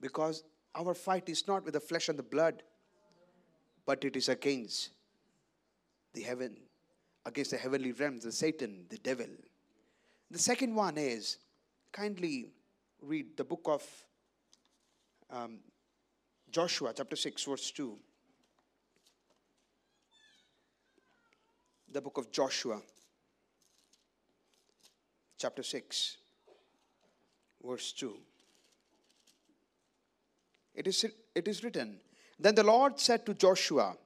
Because 0.00 0.44
our 0.74 0.94
fight 0.94 1.28
is 1.28 1.46
not 1.46 1.64
with 1.64 1.74
the 1.74 1.80
flesh 1.80 2.08
and 2.08 2.18
the 2.18 2.22
blood, 2.22 2.62
but 3.84 4.02
it 4.02 4.16
is 4.16 4.30
against 4.30 4.90
the 6.14 6.22
heaven, 6.22 6.56
against 7.26 7.50
the 7.50 7.58
heavenly 7.58 7.92
realms, 7.92 8.24
the 8.24 8.32
Satan, 8.32 8.86
the 8.88 8.98
devil. 8.98 9.28
The 10.30 10.38
second 10.38 10.74
one 10.74 10.96
is 10.96 11.36
kindly 11.94 12.50
read 13.02 13.36
the 13.36 13.44
book 13.44 13.60
of 13.66 13.82
um, 15.30 15.60
Joshua, 16.50 16.92
chapter 16.94 17.14
6, 17.14 17.44
verse 17.44 17.70
2. 17.70 17.96
The 21.92 22.00
book 22.00 22.18
of 22.18 22.32
Joshua, 22.32 22.80
chapter 25.38 25.62
6, 25.62 26.16
verse 27.64 27.92
2. 27.92 28.16
It 30.74 30.88
is, 30.88 31.06
it 31.32 31.46
is 31.46 31.62
written, 31.62 32.00
Then 32.40 32.56
the 32.56 32.64
Lord 32.64 32.98
said 32.98 33.24
to 33.26 33.34
Joshua, 33.34 33.96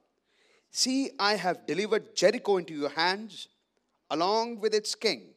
See, 0.71 1.12
I 1.18 1.37
have 1.37 1.66
delivered 1.66 2.14
Jericho 2.14 2.59
into 2.59 2.75
your 2.75 2.90
hands, 2.90 3.49
along 4.11 4.61
with 4.61 4.75
its 4.75 4.95
king 4.95 5.30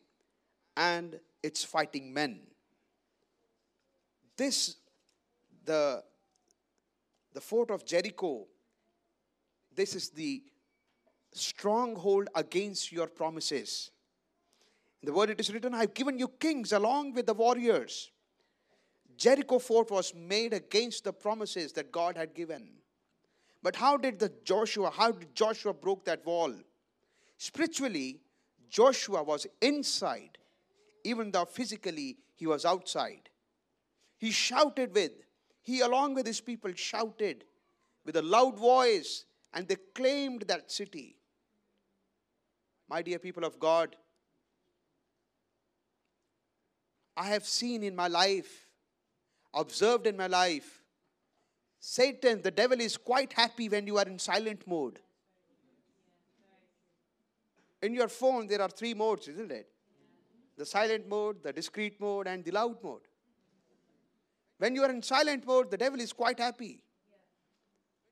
and 0.75 1.17
its 1.43 1.63
fighting 1.63 2.13
men. 2.13 2.39
This, 4.37 4.75
the, 5.65 6.03
the 7.33 7.41
fort 7.41 7.71
of 7.71 7.85
Jericho, 7.85 8.47
this 9.75 9.95
is 9.95 10.09
the 10.09 10.43
stronghold 11.33 12.29
against 12.35 12.91
your 12.91 13.07
promises. 13.07 13.91
In 15.01 15.07
the 15.07 15.13
word 15.13 15.29
it 15.29 15.39
is 15.39 15.53
written, 15.53 15.73
I've 15.73 15.93
given 15.93 16.19
you 16.19 16.27
kings 16.27 16.71
along 16.71 17.13
with 17.13 17.25
the 17.25 17.33
warriors. 17.33 18.11
Jericho 19.17 19.59
fort 19.59 19.91
was 19.91 20.13
made 20.15 20.53
against 20.53 21.03
the 21.03 21.13
promises 21.13 21.73
that 21.73 21.91
God 21.91 22.17
had 22.17 22.33
given. 22.33 22.69
But 23.63 23.75
how 23.75 23.97
did 23.97 24.19
the 24.19 24.31
Joshua, 24.43 24.89
how 24.91 25.11
did 25.11 25.35
Joshua 25.35 25.73
broke 25.73 26.05
that 26.05 26.25
wall? 26.25 26.53
Spiritually, 27.37 28.21
Joshua 28.69 29.21
was 29.21 29.45
inside 29.61 30.37
even 31.03 31.31
though 31.31 31.45
physically 31.45 32.17
he 32.35 32.47
was 32.47 32.65
outside. 32.65 33.29
He 34.17 34.31
shouted 34.31 34.93
with, 34.93 35.11
he 35.61 35.81
along 35.81 36.15
with 36.15 36.25
his 36.25 36.41
people 36.41 36.71
shouted 36.75 37.45
with 38.05 38.15
a 38.15 38.21
loud 38.21 38.57
voice, 38.57 39.25
and 39.53 39.67
they 39.67 39.75
claimed 39.93 40.43
that 40.47 40.71
city. 40.71 41.17
My 42.89 43.01
dear 43.01 43.19
people 43.19 43.43
of 43.43 43.59
God, 43.59 43.95
I 47.15 47.25
have 47.25 47.45
seen 47.45 47.83
in 47.83 47.95
my 47.95 48.07
life, 48.07 48.67
observed 49.53 50.07
in 50.07 50.17
my 50.17 50.27
life, 50.27 50.81
Satan, 51.79 52.41
the 52.41 52.51
devil, 52.51 52.79
is 52.79 52.95
quite 52.95 53.33
happy 53.33 53.67
when 53.67 53.87
you 53.87 53.97
are 53.97 54.05
in 54.05 54.19
silent 54.19 54.67
mode. 54.67 54.99
In 57.81 57.93
your 57.93 58.07
phone, 58.07 58.45
there 58.47 58.61
are 58.61 58.69
three 58.69 58.93
modes, 58.93 59.27
isn't 59.27 59.51
it? 59.51 59.67
The 60.61 60.65
silent 60.67 61.09
mode, 61.09 61.41
the 61.41 61.51
discreet 61.51 61.99
mode, 61.99 62.27
and 62.27 62.45
the 62.45 62.51
loud 62.51 62.83
mode. 62.83 63.01
When 64.59 64.75
you 64.75 64.83
are 64.83 64.91
in 64.91 65.01
silent 65.01 65.47
mode, 65.47 65.71
the 65.71 65.77
devil 65.77 65.99
is 65.99 66.13
quite 66.13 66.39
happy. 66.39 66.83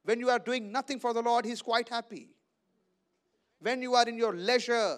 When 0.03 0.19
you 0.19 0.31
are 0.31 0.39
doing 0.39 0.71
nothing 0.71 0.99
for 0.99 1.13
the 1.13 1.21
Lord, 1.21 1.45
he 1.45 1.51
is 1.51 1.61
quite 1.61 1.89
happy. 1.89 2.29
When 3.61 3.83
you 3.83 3.93
are 3.93 4.09
in 4.09 4.17
your 4.17 4.35
leisure, 4.35 4.97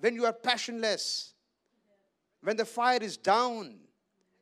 when 0.00 0.16
you 0.16 0.26
are 0.26 0.32
passionless, 0.32 1.34
when 2.42 2.56
the 2.56 2.64
fire 2.64 2.98
is 3.00 3.16
down, 3.16 3.76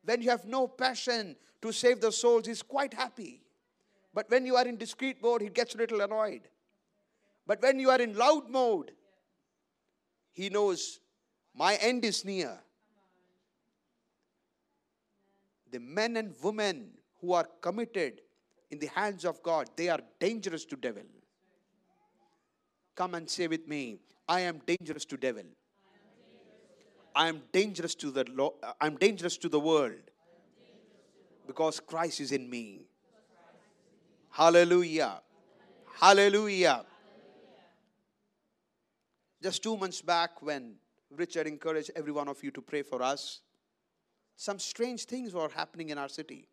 when 0.03 0.23
you 0.23 0.31
have 0.31 0.47
no 0.47 0.67
passion 0.67 1.37
to 1.61 1.73
save 1.73 2.01
the 2.01 2.11
souls, 2.11 2.47
he's 2.47 2.63
quite 2.63 2.95
happy. 2.95 3.43
But 4.15 4.31
when 4.31 4.47
you 4.47 4.57
are 4.57 4.67
in 4.67 4.79
discreet 4.79 5.23
mode, 5.23 5.43
he 5.43 5.51
gets 5.51 5.75
a 5.75 5.79
little 5.79 6.01
annoyed. 6.01 6.49
But 7.47 7.61
when 7.61 7.79
you 7.79 7.91
are 7.91 8.01
in 8.01 8.17
loud 8.17 8.49
mode, 8.49 8.93
he 10.33 10.49
knows 10.49 11.01
my 11.55 11.77
end 11.77 12.05
is 12.05 12.25
near. 12.25 12.59
The 15.71 15.79
men 15.81 16.17
and 16.17 16.35
women 16.43 16.91
who 17.21 17.33
are 17.33 17.49
committed 17.61 18.21
in 18.71 18.79
the 18.79 18.87
hands 18.87 19.25
of 19.25 19.43
God, 19.43 19.69
they 19.77 19.89
are 19.89 20.01
dangerous 20.21 20.65
to 20.67 20.77
devil. 20.77 21.03
Come 22.95 23.15
and 23.15 23.29
say 23.29 23.47
with 23.47 23.67
me, 23.67 23.99
I 24.29 24.41
am 24.41 24.61
dangerous 24.67 25.05
to 25.07 25.17
devil. 25.17 25.45
I 27.15 27.29
am 27.29 27.43
dangerous 27.53 27.95
to 27.97 28.11
the 28.11 28.25
lo- 28.31 28.57
I'm 28.81 28.97
dangerous 28.97 29.37
to 29.39 29.49
the 29.49 29.61
world 29.61 30.11
because 31.47 31.79
Christ 31.81 32.21
is 32.21 32.33
in 32.33 32.49
me. 32.51 32.87
Hallelujah. 34.31 35.21
Hallelujah. 36.01 36.85
Just 39.41 39.63
two 39.63 39.77
months 39.77 40.01
back, 40.01 40.43
when 40.43 40.75
Richard 41.17 41.47
encouraged 41.47 41.91
every 41.97 42.13
one 42.13 42.29
of 42.29 42.43
you 42.43 42.51
to 42.53 42.63
pray 42.63 42.83
for 42.83 43.03
us. 43.03 43.41
Some 44.37 44.59
strange 44.59 45.05
things 45.05 45.33
were 45.33 45.49
happening 45.49 45.91
in 45.91 45.99
our 45.99 46.09
city. 46.09 46.49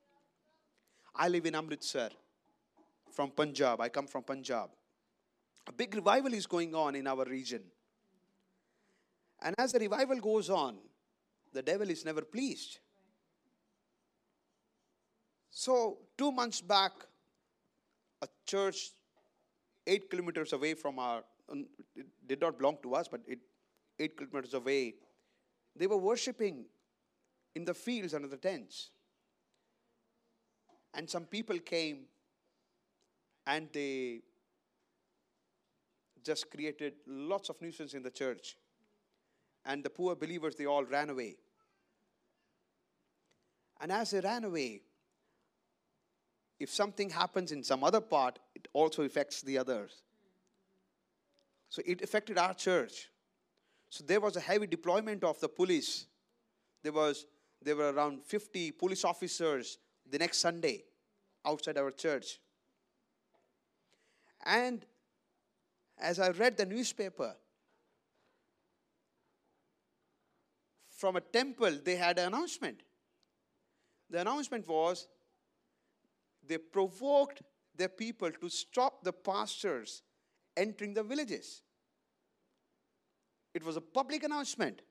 I 1.15 1.27
live 1.27 1.45
in 1.45 1.55
Amritsar 1.55 2.09
from 3.11 3.31
Punjab. 3.31 3.81
I 3.81 3.89
come 3.89 4.07
from 4.07 4.23
Punjab. 4.23 4.69
A 5.67 5.71
big 5.71 5.93
revival 5.95 6.33
is 6.33 6.45
going 6.45 6.73
on 6.73 6.95
in 6.95 7.07
our 7.07 7.25
region. 7.25 7.61
And 9.41 9.55
as 9.57 9.71
the 9.71 9.79
revival 9.79 10.17
goes 10.17 10.49
on, 10.49 10.77
the 11.53 11.61
devil 11.61 11.89
is 11.89 12.05
never 12.05 12.21
pleased. 12.21 12.79
So, 15.49 15.97
two 16.17 16.31
months 16.31 16.61
back, 16.61 16.91
a 18.21 18.27
church 18.45 18.91
eight 19.85 20.09
kilometers 20.09 20.53
away 20.53 20.75
from 20.75 20.99
our, 20.99 21.23
um, 21.49 21.65
it 21.95 22.05
did 22.25 22.39
not 22.39 22.57
belong 22.57 22.77
to 22.83 22.95
us, 22.95 23.07
but 23.07 23.21
it 23.27 23.39
eight 24.01 24.17
kilometers 24.17 24.53
away, 24.53 24.95
they 25.75 25.87
were 25.87 25.97
worshiping 25.97 26.65
in 27.55 27.65
the 27.65 27.73
fields 27.73 28.13
under 28.13 28.27
the 28.27 28.37
tents. 28.37 28.89
And 30.93 31.09
some 31.09 31.25
people 31.25 31.57
came 31.59 32.05
and 33.47 33.69
they 33.71 34.21
just 36.23 36.51
created 36.51 36.93
lots 37.07 37.49
of 37.49 37.61
nuisance 37.61 37.93
in 37.93 38.03
the 38.03 38.11
church. 38.11 38.57
And 39.65 39.83
the 39.83 39.89
poor 39.89 40.15
believers, 40.15 40.55
they 40.55 40.65
all 40.65 40.83
ran 40.83 41.09
away. 41.09 41.37
And 43.79 43.91
as 43.91 44.11
they 44.11 44.19
ran 44.19 44.43
away, 44.43 44.81
if 46.59 46.69
something 46.69 47.09
happens 47.09 47.51
in 47.51 47.63
some 47.63 47.83
other 47.83 48.01
part, 48.01 48.37
it 48.53 48.67
also 48.73 49.03
affects 49.03 49.41
the 49.41 49.57
others. 49.57 50.03
So 51.69 51.81
it 51.85 52.01
affected 52.01 52.37
our 52.37 52.53
church. 52.53 53.09
So 53.91 54.05
there 54.05 54.21
was 54.21 54.37
a 54.37 54.39
heavy 54.39 54.67
deployment 54.67 55.21
of 55.25 55.37
the 55.41 55.49
police. 55.49 56.05
There 56.81 56.93
was 56.93 57.25
there 57.61 57.75
were 57.75 57.91
around 57.91 58.23
50 58.23 58.71
police 58.71 59.03
officers 59.03 59.77
the 60.09 60.17
next 60.17 60.37
Sunday 60.37 60.85
outside 61.45 61.77
our 61.77 61.91
church. 61.91 62.39
And 64.45 64.85
as 65.99 66.19
I 66.19 66.29
read 66.29 66.55
the 66.57 66.65
newspaper, 66.65 67.35
from 70.89 71.17
a 71.17 71.21
temple, 71.21 71.77
they 71.83 71.97
had 71.97 72.17
an 72.17 72.33
announcement. 72.33 72.81
The 74.09 74.21
announcement 74.21 74.67
was 74.69 75.09
they 76.47 76.57
provoked 76.57 77.41
their 77.75 77.89
people 77.89 78.31
to 78.31 78.49
stop 78.49 79.03
the 79.03 79.11
pastors 79.11 80.01
entering 80.55 80.93
the 80.93 81.03
villages. 81.03 81.61
It 83.53 83.63
was 83.63 83.77
a 83.77 83.81
public 83.81 84.23
announcement. 84.23 84.81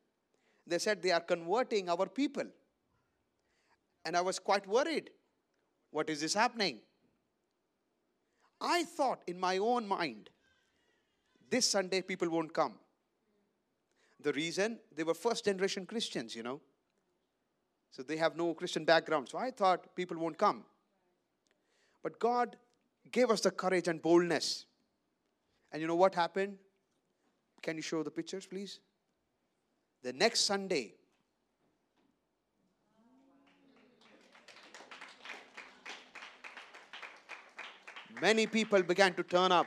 They 0.67 0.79
said 0.79 1.03
they 1.03 1.13
are 1.13 1.21
converting 1.21 1.89
our 1.89 2.07
people. 2.07 2.45
And 4.05 4.17
I 4.17 4.21
was 4.21 4.39
quite 4.39 4.67
worried. 4.67 5.11
What 5.91 6.09
is 6.09 6.21
this 6.21 6.35
happening? 6.35 6.81
I 8.61 8.85
thought 8.85 9.23
in 9.27 9.41
my 9.41 9.59
own 9.59 9.89
mind, 9.89 10.31
this 11.49 11.69
Sunday 11.69 12.03
people 12.03 12.29
won't 12.29 12.53
come. 12.53 12.75
The 14.23 14.33
reason 14.33 14.79
they 14.95 15.03
were 15.03 15.15
first 15.15 15.47
generation 15.47 15.87
Christians, 15.87 16.37
you 16.37 16.43
know. 16.43 16.61
So 17.91 18.03
they 18.03 18.19
have 18.19 18.37
no 18.37 18.55
Christian 18.55 18.85
background. 18.85 19.29
So 19.29 19.39
I 19.39 19.51
thought 19.51 19.97
people 19.97 20.19
won't 20.19 20.39
come. 20.39 20.65
But 22.03 22.21
God 22.21 22.57
gave 23.11 23.31
us 23.31 23.41
the 23.41 23.51
courage 23.51 23.89
and 23.89 24.01
boldness. 24.01 24.67
And 25.73 25.81
you 25.81 25.89
know 25.89 25.97
what 25.97 26.15
happened? 26.15 26.59
Can 27.63 27.77
you 27.77 27.83
show 27.83 28.03
the 28.03 28.11
pictures, 28.11 28.47
please? 28.47 28.81
The 30.03 30.13
next 30.13 30.41
Sunday, 30.41 30.95
many 38.21 38.47
people 38.47 38.83
began 38.83 39.15
to 39.15 39.23
turn 39.23 39.53
up. 39.53 39.67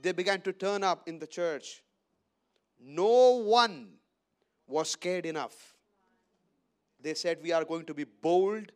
They 0.00 0.12
began 0.12 0.40
to 0.42 0.52
turn 0.52 0.84
up 0.84 1.08
in 1.08 1.18
the 1.18 1.26
church. 1.26 1.82
No 2.80 3.42
one 3.44 3.88
was 4.66 4.90
scared 4.90 5.26
enough. 5.26 5.74
They 7.00 7.14
said, 7.14 7.38
We 7.42 7.52
are 7.52 7.64
going 7.64 7.84
to 7.86 7.94
be 7.94 8.04
bold 8.04 8.70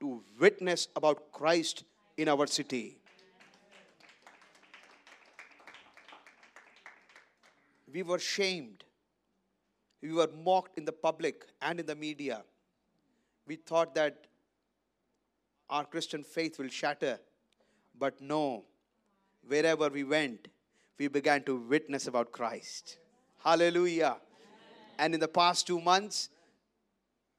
to 0.00 0.22
witness 0.38 0.88
about 0.94 1.32
Christ 1.32 1.84
in 2.16 2.28
our 2.28 2.46
city. 2.46 2.98
We 7.94 8.02
were 8.02 8.18
shamed. 8.18 8.84
We 10.02 10.12
were 10.12 10.28
mocked 10.44 10.76
in 10.76 10.84
the 10.84 10.92
public 10.92 11.46
and 11.62 11.80
in 11.80 11.86
the 11.86 11.96
media. 11.96 12.42
We 13.46 13.56
thought 13.56 13.94
that 13.94 14.26
our 15.70 15.86
Christian 15.86 16.22
faith 16.22 16.58
will 16.58 16.68
shatter 16.68 17.18
but 17.98 18.20
no, 18.20 18.64
wherever 19.46 19.88
we 19.88 20.04
went, 20.04 20.48
we 20.98 21.08
began 21.08 21.42
to 21.44 21.56
witness 21.56 22.06
about 22.06 22.32
Christ. 22.32 22.98
Hallelujah. 23.42 24.16
And 24.98 25.14
in 25.14 25.20
the 25.20 25.28
past 25.28 25.66
two 25.66 25.80
months, 25.80 26.28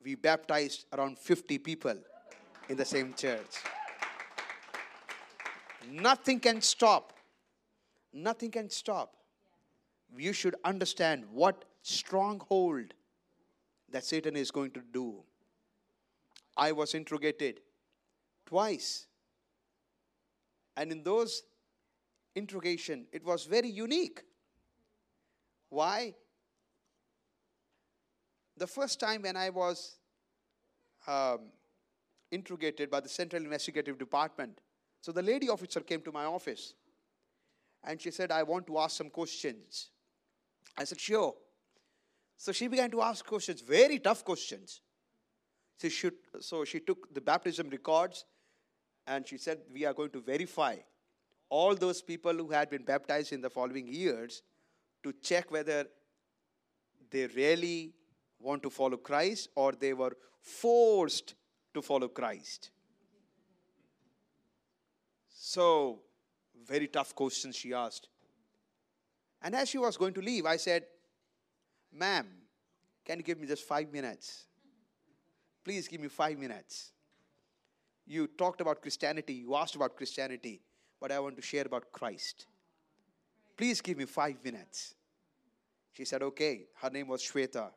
we 0.04 0.16
baptized 0.16 0.86
around 0.94 1.18
50 1.18 1.58
people 1.60 1.98
in 2.70 2.78
the 2.78 2.86
same 2.86 3.14
church. 3.14 3.42
Nothing 5.90 6.40
can 6.40 6.62
stop. 6.62 7.14
Nothing 8.14 8.52
can 8.52 8.70
stop. 8.70 9.14
You 10.18 10.34
should 10.34 10.56
understand 10.64 11.26
what 11.32 11.66
stronghold 11.82 12.94
that 13.92 14.04
Satan 14.04 14.36
is 14.36 14.52
going 14.52 14.72
to 14.72 14.82
do. 14.94 15.24
I 16.58 16.72
was 16.72 16.94
interrogated 16.94 17.60
twice 18.46 19.08
and 20.78 20.92
in 20.92 21.04
those 21.04 21.44
interrogation, 22.36 23.06
it 23.12 23.24
was 23.24 23.46
very 23.46 23.70
unique. 23.70 24.22
Why? 25.70 26.14
The 28.58 28.68
first 28.68 29.00
time 29.00 29.24
when 29.24 29.36
I 29.36 29.50
was 29.50 29.98
um, 31.08 31.52
interrogated 32.32 32.90
by 32.90 33.00
the 33.00 33.10
Central 33.10 33.44
Investigative 33.44 33.98
Department, 33.98 34.60
so 35.02 35.12
the 35.12 35.22
lady 35.22 35.50
officer 35.50 35.82
came 35.82 36.02
to 36.02 36.12
my 36.12 36.26
office 36.26 36.74
and 37.84 38.02
she 38.02 38.12
said, 38.12 38.32
I 38.32 38.44
want 38.44 38.68
to 38.68 38.80
ask 38.80 38.98
some 38.98 39.10
questions. 39.10 39.90
I 40.78 40.84
said, 40.84 41.00
sure. 41.00 41.36
So 42.38 42.52
she 42.52 42.68
began 42.68 42.92
to 42.92 43.02
ask 43.02 43.26
questions, 43.26 43.62
very 43.62 44.00
tough 44.00 44.24
questions. 44.24 44.82
So 45.78 45.90
she, 45.90 46.10
so 46.40 46.66
she 46.66 46.80
took 46.80 47.14
the 47.14 47.22
baptism 47.22 47.70
records 47.70 48.26
and 49.08 49.28
she 49.28 49.38
said, 49.38 49.60
We 49.72 49.86
are 49.86 49.94
going 49.94 50.12
to 50.12 50.22
verify 50.22 50.78
all 51.50 51.76
those 51.76 52.02
people 52.02 52.34
who 52.34 52.50
had 52.50 52.70
been 52.70 52.84
baptized 52.84 53.34
in 53.34 53.42
the 53.42 53.50
following 53.50 53.88
years 53.88 54.42
to 55.04 55.14
check 55.22 55.52
whether 55.52 55.86
they 57.12 57.28
really 57.28 57.94
want 58.40 58.64
to 58.64 58.70
follow 58.70 58.98
Christ 58.98 59.50
or 59.56 59.74
they 59.74 59.94
were 59.94 60.16
forced 60.42 61.36
to 61.74 61.82
follow 61.82 62.08
Christ. 62.08 62.72
So, 65.30 66.00
very 66.68 66.88
tough 66.88 67.14
questions 67.14 67.56
she 67.56 67.74
asked. 67.74 68.10
And 69.46 69.56
as 69.56 69.70
she 69.70 69.78
was 69.78 69.96
going 69.96 70.14
to 70.16 70.22
leave, 70.22 70.46
I 70.46 70.58
said, 70.58 70.84
Ma'am, 71.94 72.28
can 73.06 73.20
you 73.20 73.24
give 73.24 73.40
me 73.40 73.48
just 73.48 73.64
five 73.64 73.94
minutes? 73.94 74.44
Please 75.64 75.88
give 75.88 76.02
me 76.02 76.10
five 76.10 76.38
minutes 76.38 76.92
you 78.06 78.28
talked 78.28 78.62
about 78.62 78.82
Christianity, 78.82 79.34
you 79.34 79.56
asked 79.56 79.76
about 79.76 79.96
Christianity, 79.96 80.62
but 81.02 81.12
I 81.12 81.20
want 81.20 81.36
to 81.38 81.42
share 81.42 81.66
about 81.66 81.92
Christ. 81.92 82.46
Please 83.58 83.82
give 83.82 83.98
me 83.98 84.06
five 84.06 84.38
minutes. 84.44 84.96
She 85.94 86.06
said, 86.06 86.22
okay. 86.22 86.68
Her 86.82 86.90
name 86.90 87.08
was 87.08 87.22
Shweta, 87.22 87.70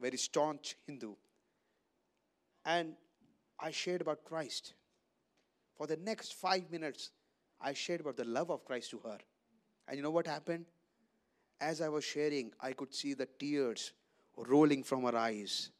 very 0.00 0.16
staunch 0.16 0.76
Hindu. 0.86 1.14
And 2.64 2.94
I 3.60 3.70
shared 3.70 4.00
about 4.00 4.24
Christ. 4.24 4.74
For 5.76 5.86
the 5.86 5.96
next 5.96 6.34
five 6.34 6.70
minutes, 6.70 7.10
I 7.60 7.72
shared 7.72 8.00
about 8.00 8.16
the 8.16 8.24
love 8.24 8.50
of 8.50 8.64
Christ 8.64 8.90
to 8.90 9.00
her. 9.04 9.18
And 9.88 9.96
you 9.96 10.02
know 10.02 10.10
what 10.10 10.26
happened? 10.26 10.66
As 11.60 11.80
I 11.80 11.88
was 11.88 12.04
sharing, 12.04 12.52
I 12.60 12.72
could 12.72 12.94
see 12.94 13.14
the 13.14 13.26
tears 13.38 13.92
rolling 14.36 14.84
from 14.84 15.02
her 15.04 15.16
eyes. 15.16 15.70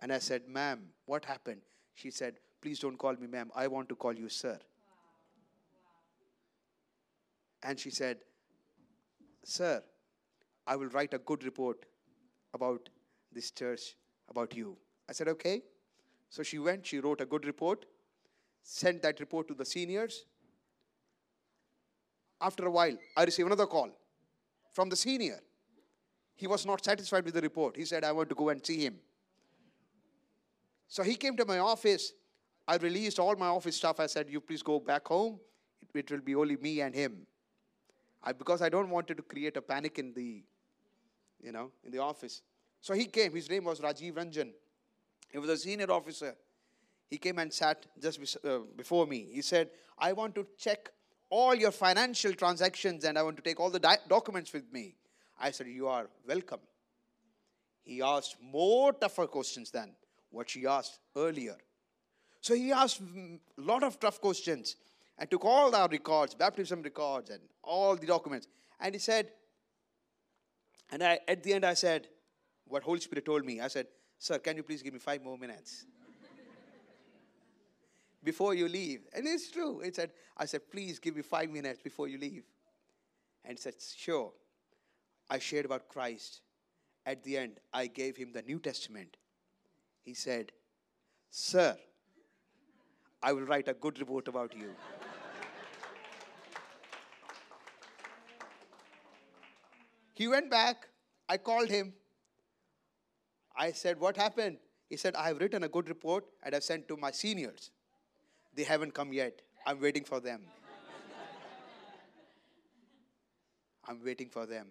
And 0.00 0.12
I 0.12 0.18
said, 0.18 0.48
Ma'am, 0.48 0.80
what 1.04 1.24
happened? 1.24 1.60
She 1.94 2.10
said, 2.10 2.34
Please 2.60 2.80
don't 2.80 2.98
call 2.98 3.14
me 3.14 3.26
ma'am. 3.26 3.50
I 3.54 3.68
want 3.68 3.88
to 3.90 3.94
call 3.94 4.14
you 4.14 4.28
sir. 4.28 4.58
And 7.62 7.78
she 7.78 7.90
said, 7.90 8.18
Sir, 9.44 9.82
I 10.66 10.76
will 10.76 10.88
write 10.88 11.14
a 11.14 11.18
good 11.18 11.44
report 11.44 11.86
about 12.54 12.88
this 13.32 13.50
church, 13.50 13.96
about 14.28 14.56
you. 14.56 14.76
I 15.08 15.12
said, 15.12 15.28
Okay. 15.28 15.62
So 16.28 16.42
she 16.42 16.58
went, 16.58 16.84
she 16.84 16.98
wrote 16.98 17.20
a 17.20 17.26
good 17.26 17.46
report, 17.46 17.86
sent 18.62 19.02
that 19.02 19.20
report 19.20 19.46
to 19.48 19.54
the 19.54 19.64
seniors. 19.64 20.24
After 22.40 22.66
a 22.66 22.70
while, 22.70 22.96
I 23.16 23.24
received 23.24 23.46
another 23.46 23.66
call 23.66 23.90
from 24.72 24.88
the 24.88 24.96
senior. 24.96 25.40
He 26.34 26.46
was 26.46 26.66
not 26.66 26.84
satisfied 26.84 27.24
with 27.24 27.34
the 27.34 27.40
report. 27.40 27.76
He 27.76 27.84
said, 27.84 28.04
I 28.04 28.12
want 28.12 28.28
to 28.28 28.34
go 28.34 28.50
and 28.50 28.64
see 28.64 28.84
him. 28.84 28.96
So 30.88 31.02
he 31.02 31.14
came 31.14 31.36
to 31.36 31.44
my 31.46 31.58
office 31.58 32.12
I 32.68 32.76
released 32.76 33.18
all 33.18 33.36
my 33.36 33.46
office 33.46 33.76
stuff. 33.76 34.00
I 34.00 34.06
said, 34.06 34.26
You 34.28 34.40
please 34.40 34.62
go 34.62 34.80
back 34.80 35.06
home. 35.06 35.38
It, 35.94 36.10
it 36.10 36.10
will 36.10 36.20
be 36.20 36.34
only 36.34 36.56
me 36.56 36.80
and 36.80 36.94
him. 36.94 37.26
I, 38.22 38.32
because 38.32 38.60
I 38.60 38.68
don't 38.68 38.90
wanted 38.90 39.16
to 39.18 39.22
create 39.22 39.56
a 39.56 39.62
panic 39.62 39.98
in 39.98 40.12
the, 40.12 40.42
you 41.40 41.52
know, 41.52 41.70
in 41.84 41.92
the 41.92 41.98
office. 41.98 42.42
So 42.80 42.92
he 42.94 43.06
came. 43.06 43.32
His 43.32 43.48
name 43.48 43.64
was 43.64 43.80
Rajiv 43.80 44.14
Ranjan. 44.14 44.50
He 45.30 45.38
was 45.38 45.48
a 45.48 45.56
senior 45.56 45.90
officer. 45.90 46.34
He 47.08 47.18
came 47.18 47.38
and 47.38 47.52
sat 47.52 47.86
just 48.00 48.36
uh, 48.44 48.58
before 48.76 49.06
me. 49.06 49.28
He 49.32 49.42
said, 49.42 49.70
I 49.96 50.12
want 50.12 50.34
to 50.34 50.46
check 50.58 50.90
all 51.30 51.54
your 51.54 51.72
financial 51.72 52.32
transactions 52.32 53.04
and 53.04 53.18
I 53.18 53.22
want 53.22 53.36
to 53.36 53.42
take 53.42 53.58
all 53.60 53.70
the 53.70 53.80
di- 53.80 53.98
documents 54.08 54.52
with 54.52 54.72
me. 54.72 54.94
I 55.40 55.50
said, 55.50 55.66
You 55.66 55.88
are 55.88 56.08
welcome. 56.26 56.60
He 57.82 58.02
asked 58.02 58.36
more 58.40 58.92
tougher 58.92 59.26
questions 59.26 59.70
than 59.70 59.92
what 60.30 60.50
she 60.50 60.66
asked 60.66 60.98
earlier. 61.16 61.56
So 62.40 62.54
he 62.54 62.72
asked 62.72 63.00
a 63.00 63.38
lot 63.60 63.82
of 63.82 63.98
tough 63.98 64.20
questions. 64.20 64.76
and 65.18 65.30
took 65.30 65.44
all 65.44 65.74
our 65.74 65.88
records, 65.88 66.34
baptism 66.34 66.82
records, 66.82 67.30
and 67.30 67.40
all 67.62 67.96
the 67.96 68.06
documents. 68.06 68.48
And 68.78 68.94
he 68.94 68.98
said, 68.98 69.30
and 70.92 71.02
I, 71.02 71.18
at 71.26 71.42
the 71.42 71.54
end, 71.54 71.64
I 71.64 71.74
said, 71.74 72.08
what 72.66 72.82
Holy 72.82 73.00
Spirit 73.00 73.24
told 73.24 73.44
me, 73.44 73.60
I 73.60 73.68
said, 73.68 73.86
Sir, 74.18 74.38
can 74.38 74.56
you 74.56 74.62
please 74.62 74.82
give 74.82 74.92
me 74.92 74.98
five 74.98 75.22
more 75.22 75.38
minutes? 75.38 75.86
Before 78.26 78.54
you 78.54 78.68
leave. 78.68 79.06
And 79.14 79.24
it's 79.26 79.50
true. 79.52 79.80
It 79.80 79.94
said, 79.94 80.10
I 80.36 80.46
said, 80.46 80.68
please 80.70 80.98
give 80.98 81.14
me 81.14 81.22
five 81.22 81.48
minutes 81.48 81.80
before 81.80 82.08
you 82.08 82.18
leave. 82.18 82.42
And 83.44 83.56
said, 83.56 83.74
sure. 83.96 84.32
I 85.30 85.38
shared 85.38 85.64
about 85.64 85.88
Christ. 85.88 86.40
At 87.06 87.22
the 87.22 87.38
end, 87.38 87.60
I 87.72 87.86
gave 87.86 88.16
him 88.16 88.32
the 88.32 88.42
New 88.42 88.58
Testament. 88.58 89.16
He 90.02 90.12
said, 90.14 90.50
Sir, 91.30 91.76
I 93.22 93.32
will 93.32 93.42
write 93.42 93.68
a 93.68 93.74
good 93.74 93.98
report 94.00 94.26
about 94.28 94.56
you. 94.56 94.70
he 100.14 100.26
went 100.26 100.50
back. 100.50 100.88
I 101.28 101.36
called 101.36 101.68
him. 101.68 101.92
I 103.56 103.70
said, 103.72 104.00
What 104.00 104.16
happened? 104.16 104.58
He 104.88 104.96
said, 104.96 105.14
I 105.14 105.28
have 105.28 105.38
written 105.40 105.62
a 105.62 105.68
good 105.68 105.88
report 105.88 106.24
and 106.42 106.54
I've 106.54 106.64
sent 106.64 106.88
to 106.88 106.96
my 106.96 107.10
seniors. 107.10 107.70
They 108.56 108.64
haven't 108.64 108.94
come 108.94 109.12
yet. 109.12 109.42
I'm 109.66 109.80
waiting 109.80 110.04
for 110.04 110.18
them. 110.18 110.40
I'm 113.88 114.02
waiting 114.02 114.30
for 114.30 114.46
them. 114.46 114.66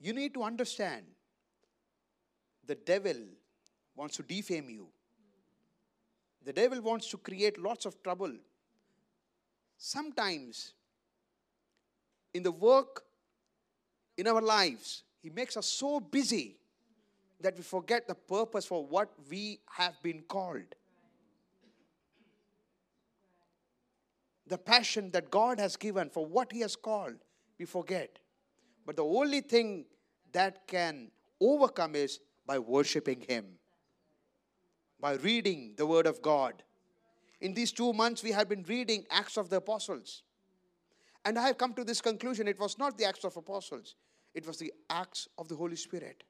You 0.00 0.12
need 0.12 0.32
to 0.34 0.44
understand 0.44 1.04
the 2.64 2.76
devil 2.76 3.16
wants 3.96 4.16
to 4.16 4.22
defame 4.22 4.70
you. 4.70 4.86
The 6.44 6.52
devil 6.52 6.80
wants 6.80 7.10
to 7.10 7.16
create 7.18 7.60
lots 7.60 7.84
of 7.84 8.00
trouble. 8.02 8.32
Sometimes, 9.76 10.74
in 12.32 12.44
the 12.44 12.52
work 12.52 13.02
in 14.16 14.28
our 14.28 14.40
lives, 14.40 15.02
he 15.20 15.30
makes 15.30 15.56
us 15.56 15.66
so 15.66 15.98
busy 15.98 16.56
that 17.40 17.56
we 17.56 17.62
forget 17.62 18.06
the 18.06 18.14
purpose 18.14 18.64
for 18.64 18.84
what 18.84 19.10
we 19.28 19.58
have 19.70 20.00
been 20.02 20.22
called. 20.22 20.74
The 24.48 24.58
passion 24.58 25.10
that 25.12 25.30
God 25.30 25.60
has 25.60 25.76
given 25.76 26.08
for 26.10 26.24
what 26.24 26.52
He 26.52 26.60
has 26.60 26.74
called, 26.74 27.16
we 27.58 27.64
forget. 27.64 28.18
But 28.86 28.96
the 28.96 29.04
only 29.04 29.40
thing 29.40 29.84
that 30.32 30.66
can 30.66 31.10
overcome 31.40 31.94
is 31.94 32.20
by 32.46 32.58
worshiping 32.58 33.24
Him, 33.28 33.44
by 35.00 35.14
reading 35.14 35.74
the 35.76 35.86
Word 35.86 36.06
of 36.06 36.22
God. 36.22 36.62
In 37.40 37.54
these 37.54 37.72
two 37.72 37.92
months, 37.92 38.22
we 38.22 38.32
have 38.32 38.48
been 38.48 38.64
reading 38.66 39.04
Acts 39.10 39.36
of 39.36 39.50
the 39.50 39.56
Apostles. 39.56 40.22
And 41.24 41.38
I 41.38 41.46
have 41.46 41.58
come 41.58 41.74
to 41.74 41.84
this 41.84 42.00
conclusion 42.00 42.48
it 42.48 42.58
was 42.58 42.78
not 42.78 42.96
the 42.96 43.04
Acts 43.04 43.24
of 43.24 43.36
Apostles, 43.36 43.96
it 44.34 44.46
was 44.46 44.58
the 44.58 44.72
Acts 44.88 45.28
of 45.36 45.48
the 45.48 45.56
Holy 45.56 45.76
Spirit. 45.76 46.24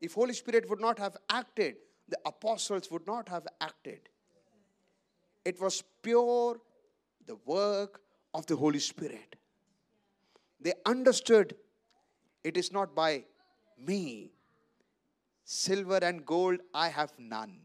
If 0.00 0.14
Holy 0.14 0.34
Spirit 0.34 0.68
would 0.70 0.80
not 0.80 0.98
have 0.98 1.16
acted, 1.30 1.76
the 2.08 2.18
apostles 2.24 2.90
would 2.90 3.06
not 3.06 3.28
have 3.28 3.46
acted. 3.60 4.08
It 5.44 5.60
was 5.60 5.82
pure 6.02 6.60
the 7.26 7.36
work 7.44 8.00
of 8.34 8.46
the 8.46 8.56
Holy 8.56 8.78
Spirit. 8.78 9.36
They 10.60 10.72
understood 10.84 11.54
it 12.44 12.56
is 12.56 12.72
not 12.72 12.94
by 12.94 13.24
me. 13.78 14.30
Silver 15.44 15.98
and 16.02 16.24
gold 16.24 16.60
I 16.72 16.88
have 16.88 17.12
none. 17.18 17.58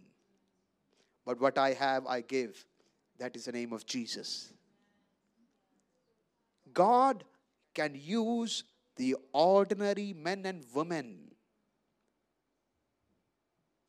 But 1.25 1.39
what 1.39 1.57
I 1.57 1.73
have, 1.73 2.05
I 2.07 2.21
give. 2.21 2.65
That 3.19 3.35
is 3.35 3.45
the 3.45 3.51
name 3.51 3.73
of 3.73 3.85
Jesus. 3.85 4.53
God 6.73 7.23
can 7.73 7.93
use 7.95 8.63
the 8.95 9.15
ordinary 9.33 10.13
men 10.13 10.45
and 10.45 10.65
women 10.73 11.31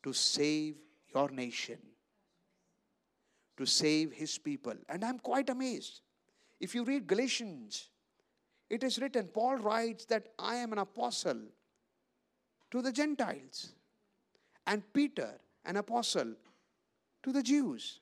to 0.02 0.12
save 0.12 0.76
your 1.14 1.30
nation, 1.30 1.78
to 3.62 3.70
save 3.70 4.12
his 4.12 4.38
people. 4.38 4.75
And 4.88 5.05
I'm 5.05 5.18
quite 5.20 5.48
amazed. 5.48 6.01
If 6.61 6.75
you 6.75 6.85
read 6.85 7.07
Galatians, 7.07 7.90
it 8.68 8.83
is 8.83 8.98
written, 8.98 9.29
Paul 9.29 9.57
writes 9.57 10.05
that 10.07 10.29
I 10.38 10.57
am 10.57 10.72
an 10.72 10.79
apostle 10.79 11.42
to 12.72 12.83
the 12.83 12.90
Gentiles, 12.90 13.75
and 14.66 14.83
Peter, 14.92 15.38
an 15.64 15.77
apostle 15.77 16.35
to 17.22 17.33
the 17.33 17.42
Jews. 17.42 18.01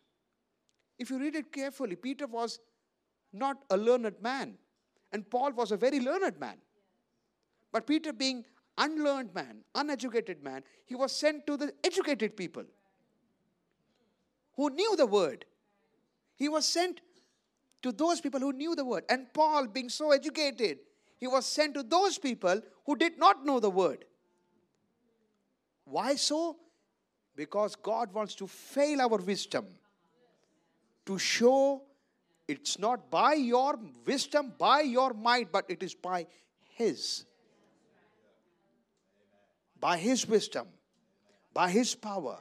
If 0.99 1.11
you 1.11 1.18
read 1.18 1.35
it 1.35 1.53
carefully, 1.53 1.96
Peter 1.96 2.27
was 2.27 2.61
not 3.33 3.64
a 3.70 3.77
learned 3.77 4.14
man, 4.23 4.57
and 5.12 5.29
Paul 5.29 5.53
was 5.53 5.73
a 5.73 5.77
very 5.77 6.01
learned 6.01 6.38
man. 6.38 6.57
But 7.73 7.87
Peter, 7.87 8.12
being 8.12 8.44
unlearned 8.79 9.35
man, 9.35 9.64
uneducated 9.75 10.42
man, 10.42 10.62
he 10.87 10.94
was 10.94 11.14
sent 11.14 11.46
to 11.49 11.57
the 11.57 11.73
educated 11.85 12.37
people 12.37 12.64
who 14.61 14.70
knew 14.70 14.94
the 14.96 15.07
word. 15.07 15.46
He 16.40 16.48
was 16.48 16.66
sent 16.66 17.03
to 17.83 17.92
those 17.92 18.20
people 18.20 18.40
who 18.40 18.53
knew 18.53 18.74
the 18.74 18.85
word. 18.85 19.05
And 19.09 19.33
Paul, 19.33 19.68
being 19.68 19.90
so 19.90 20.11
educated, 20.11 20.79
he 21.18 21.26
was 21.26 21.46
sent 21.46 21.74
to 21.74 21.83
those 21.83 22.18
people 22.18 22.61
who 22.87 22.96
did 22.96 23.18
not 23.18 23.44
know 23.44 23.61
the 23.61 23.70
word. 23.70 24.07
Why 25.85 26.14
so? 26.14 26.57
Because 27.37 27.76
God 27.76 28.12
wants 28.14 28.35
to 28.37 28.46
fail 28.46 29.03
our 29.03 29.18
wisdom 29.18 29.66
to 31.05 31.18
show 31.18 31.83
it's 32.48 32.79
not 32.79 33.11
by 33.11 33.35
your 33.35 33.79
wisdom, 34.07 34.55
by 34.59 34.81
your 34.81 35.12
might, 35.12 35.53
but 35.53 35.66
it 35.68 35.83
is 35.83 35.94
by 35.94 36.26
His 36.70 37.26
by 39.79 39.96
His 39.98 40.26
wisdom, 40.26 40.68
by 41.55 41.70
His 41.70 41.94
power, 41.94 42.38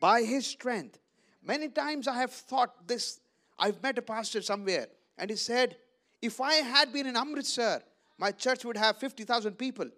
by 0.00 0.22
His 0.22 0.46
strength. 0.46 0.98
Many 1.42 1.68
times 1.68 2.06
I 2.08 2.16
have 2.18 2.32
thought 2.32 2.86
this. 2.86 3.20
I've 3.58 3.82
met 3.82 3.98
a 3.98 4.02
pastor 4.02 4.40
somewhere, 4.42 4.86
and 5.16 5.30
he 5.30 5.36
said, 5.36 5.76
If 6.22 6.40
I 6.40 6.54
had 6.54 6.92
been 6.92 7.06
in 7.06 7.16
Amritsar, 7.16 7.82
my 8.18 8.30
church 8.32 8.64
would 8.64 8.76
have 8.76 8.98
50,000 8.98 9.54
people. 9.56 9.88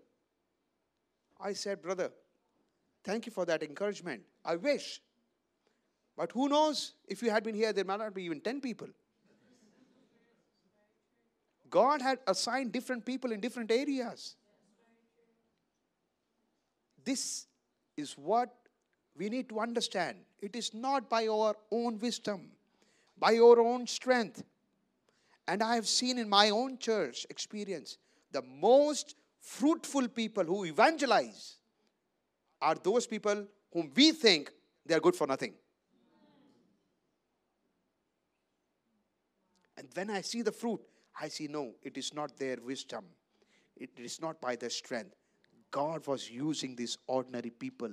I 1.40 1.52
said, 1.52 1.82
Brother, 1.82 2.10
thank 3.04 3.26
you 3.26 3.32
for 3.32 3.44
that 3.46 3.62
encouragement. 3.62 4.22
I 4.44 4.56
wish. 4.56 5.00
But 6.16 6.32
who 6.32 6.48
knows? 6.48 6.94
If 7.08 7.22
you 7.22 7.30
had 7.30 7.44
been 7.44 7.54
here, 7.54 7.72
there 7.72 7.84
might 7.84 7.98
not 7.98 8.14
be 8.14 8.24
even 8.24 8.40
10 8.40 8.60
people. 8.60 8.88
God 11.70 12.02
had 12.02 12.18
assigned 12.26 12.72
different 12.72 13.06
people 13.06 13.32
in 13.32 13.40
different 13.40 13.70
areas. 13.70 14.34
This 17.04 17.46
is 17.96 18.12
what 18.18 18.54
we 19.16 19.28
need 19.28 19.48
to 19.50 19.60
understand. 19.60 20.18
It 20.40 20.56
is 20.56 20.74
not 20.74 21.08
by 21.08 21.28
our 21.28 21.54
own 21.70 21.98
wisdom, 21.98 22.50
by 23.20 23.32
your 23.32 23.60
own 23.60 23.86
strength. 23.86 24.42
And 25.46 25.62
I 25.62 25.74
have 25.74 25.86
seen 25.86 26.18
in 26.18 26.28
my 26.28 26.50
own 26.50 26.78
church 26.78 27.26
experience 27.28 27.98
the 28.32 28.42
most 28.42 29.14
fruitful 29.40 30.08
people 30.08 30.44
who 30.44 30.64
evangelize 30.64 31.56
are 32.60 32.74
those 32.74 33.06
people 33.06 33.46
whom 33.72 33.90
we 33.94 34.12
think 34.12 34.50
they 34.86 34.94
are 34.94 35.00
good 35.00 35.14
for 35.14 35.26
nothing. 35.26 35.54
And 39.76 39.88
when 39.94 40.10
I 40.10 40.20
see 40.20 40.42
the 40.42 40.52
fruit, 40.52 40.80
I 41.20 41.28
see 41.28 41.48
no, 41.48 41.72
it 41.82 41.96
is 41.96 42.14
not 42.14 42.36
their 42.38 42.56
wisdom, 42.64 43.04
it 43.76 43.90
is 43.98 44.20
not 44.20 44.40
by 44.40 44.56
their 44.56 44.70
strength. 44.70 45.14
God 45.70 46.06
was 46.06 46.30
using 46.30 46.74
these 46.74 46.98
ordinary 47.06 47.50
people, 47.50 47.90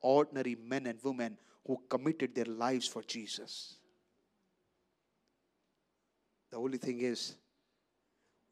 ordinary 0.00 0.56
men 0.56 0.86
and 0.86 0.98
women 1.02 1.38
who 1.66 1.80
committed 1.88 2.34
their 2.34 2.44
lives 2.44 2.86
for 2.86 3.02
Jesus. 3.02 3.78
The 6.54 6.60
only 6.60 6.78
thing 6.78 7.00
is, 7.00 7.34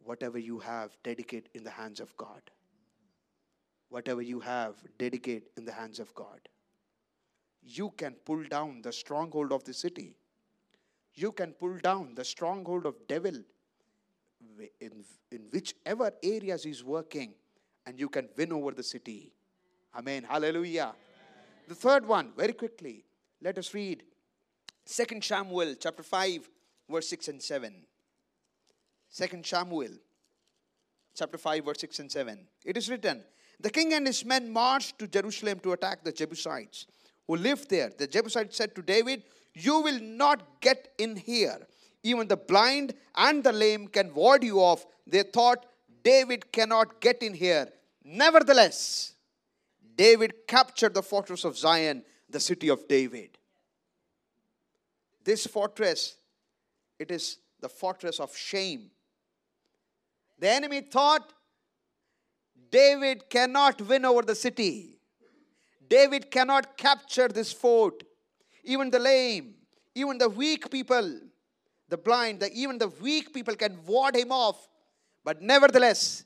whatever 0.03 0.37
you 0.37 0.59
have, 0.59 0.91
dedicate 1.05 1.49
in 1.55 1.63
the 1.63 1.71
hands 1.71 2.01
of 2.01 2.17
God. 2.17 2.43
Whatever 3.91 4.23
you 4.23 4.41
have, 4.41 4.75
dedicate 4.99 5.45
in 5.57 5.65
the 5.65 5.71
hands 5.71 6.01
of 6.01 6.13
God. 6.13 6.41
You 7.63 7.91
can 7.97 8.15
pull 8.25 8.43
down 8.43 8.83
the 8.83 8.93
stronghold 8.93 9.53
of 9.53 9.63
the 9.63 9.73
city. 9.73 10.17
You 11.15 11.31
can 11.31 11.53
pull 11.53 11.79
down 11.79 12.17
the 12.17 12.25
stronghold 12.25 12.87
of 12.87 12.97
devil 13.07 13.37
in, 14.81 15.05
in 15.31 15.43
whichever 15.53 16.11
areas 16.25 16.65
he's 16.65 16.83
working 16.83 17.35
and 17.87 18.01
you 18.01 18.09
can 18.09 18.29
win 18.37 18.53
over 18.53 18.73
the 18.73 18.83
city. 18.83 19.33
Amen. 19.97 20.25
Hallelujah. 20.29 20.93
Amen. 20.97 20.97
The 21.69 21.77
third 21.77 22.09
one, 22.09 22.33
very 22.37 22.55
quickly, 22.55 23.05
let 23.41 23.59
us 23.59 23.73
read 23.73 24.03
2 24.87 25.21
Samuel 25.21 25.77
chapter 25.79 26.03
5, 26.03 26.51
verse 26.91 27.09
6 27.09 27.29
and 27.29 27.41
7. 27.41 27.87
2 29.15 29.43
Samuel 29.43 29.91
chapter 31.15 31.37
5, 31.37 31.65
verse 31.65 31.81
6 31.81 31.99
and 31.99 32.13
7. 32.13 32.39
It 32.65 32.77
is 32.77 32.89
written, 32.89 33.23
The 33.61 33.71
king 33.71 33.93
and 33.93 34.07
his 34.07 34.25
men 34.25 34.51
marched 34.51 34.99
to 34.99 35.07
Jerusalem 35.07 35.61
to 35.61 35.73
attack 35.73 36.03
the 36.03 36.13
Jebusites 36.13 36.87
who 37.27 37.37
lived 37.37 37.69
there. 37.71 37.91
The 37.97 38.07
Jebusite 38.07 38.55
said 38.55 38.75
to 38.75 38.83
David, 38.83 39.25
You 39.55 39.81
will 39.81 40.01
not 40.01 40.61
get 40.61 40.89
in 40.99 41.17
here. 41.17 41.59
Even 42.03 42.27
the 42.27 42.37
blind 42.37 42.95
and 43.15 43.45
the 43.45 43.53
lame 43.53 43.87
can 43.87 44.13
ward 44.15 44.43
you 44.43 44.59
off. 44.59 44.87
They 45.07 45.23
thought, 45.23 45.67
David 46.03 46.51
cannot 46.51 47.01
get 47.01 47.23
in 47.23 47.35
here. 47.35 47.69
Nevertheless, 48.05 49.15
David 49.95 50.47
captured 50.49 50.95
the 50.95 51.03
fortress 51.03 51.45
of 51.45 51.57
Zion, 51.57 52.03
the 52.29 52.41
city 52.41 52.69
of 52.69 52.89
David. 52.89 53.39
This 55.23 55.47
fortress, 55.47 56.17
it 56.99 57.11
is 57.11 57.39
the 57.61 57.69
fortress 57.69 58.19
of 58.19 58.37
shame. 58.37 58.91
The 60.43 60.51
enemy 60.51 60.81
thought 60.81 61.33
David 62.69 63.31
cannot 63.31 63.81
win 63.81 64.05
over 64.05 64.23
the 64.23 64.35
city. 64.35 64.99
David 65.89 66.33
cannot 66.33 66.77
capture 66.77 67.29
this 67.29 67.53
fort. 67.53 68.03
Even 68.65 68.91
the 68.91 68.99
lame, 68.99 69.55
even 69.95 70.19
the 70.19 70.29
weak 70.29 70.69
people, 70.69 71.21
the 71.89 71.97
blind, 71.97 72.41
the, 72.41 72.53
even 72.53 72.77
the 72.79 72.89
weak 72.89 73.33
people 73.33 73.55
can 73.55 73.79
ward 73.87 74.17
him 74.17 74.33
off. 74.33 74.69
But 75.23 75.43
nevertheless, 75.43 76.25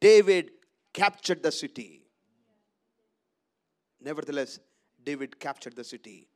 David 0.00 0.50
captured 0.92 1.44
the 1.44 1.52
city. 1.52 2.02
Nevertheless, 4.00 4.58
David 5.04 5.38
captured 5.38 5.76
the 5.76 5.84
city. 5.84 6.26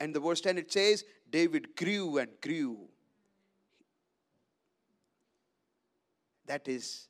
And 0.00 0.14
the 0.14 0.20
verse 0.20 0.40
10 0.40 0.56
it 0.56 0.72
says, 0.72 1.04
David 1.28 1.76
grew 1.76 2.16
and 2.16 2.30
grew. 2.40 2.88
That 6.50 6.66
is 6.66 7.06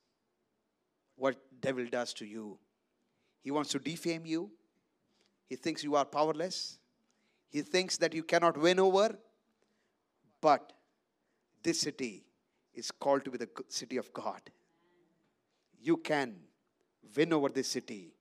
what 1.16 1.36
devil 1.62 1.86
does 1.90 2.12
to 2.14 2.26
you. 2.26 2.58
He 3.42 3.50
wants 3.50 3.70
to 3.70 3.78
defame 3.78 4.26
you. 4.26 4.50
He 5.48 5.56
thinks 5.56 5.82
you 5.82 5.96
are 5.96 6.04
powerless. 6.04 6.78
He 7.48 7.62
thinks 7.62 7.96
that 7.96 8.12
you 8.12 8.22
cannot 8.22 8.58
win 8.58 8.78
over. 8.78 9.18
But 10.42 10.74
this 11.62 11.80
city 11.80 12.26
is 12.74 12.90
called 12.90 13.24
to 13.24 13.30
be 13.30 13.38
the 13.38 13.48
city 13.68 13.96
of 13.96 14.12
God. 14.12 14.42
You 15.80 15.96
can 15.96 16.36
win 17.16 17.32
over 17.32 17.48
this 17.48 17.68
city. 17.68 18.12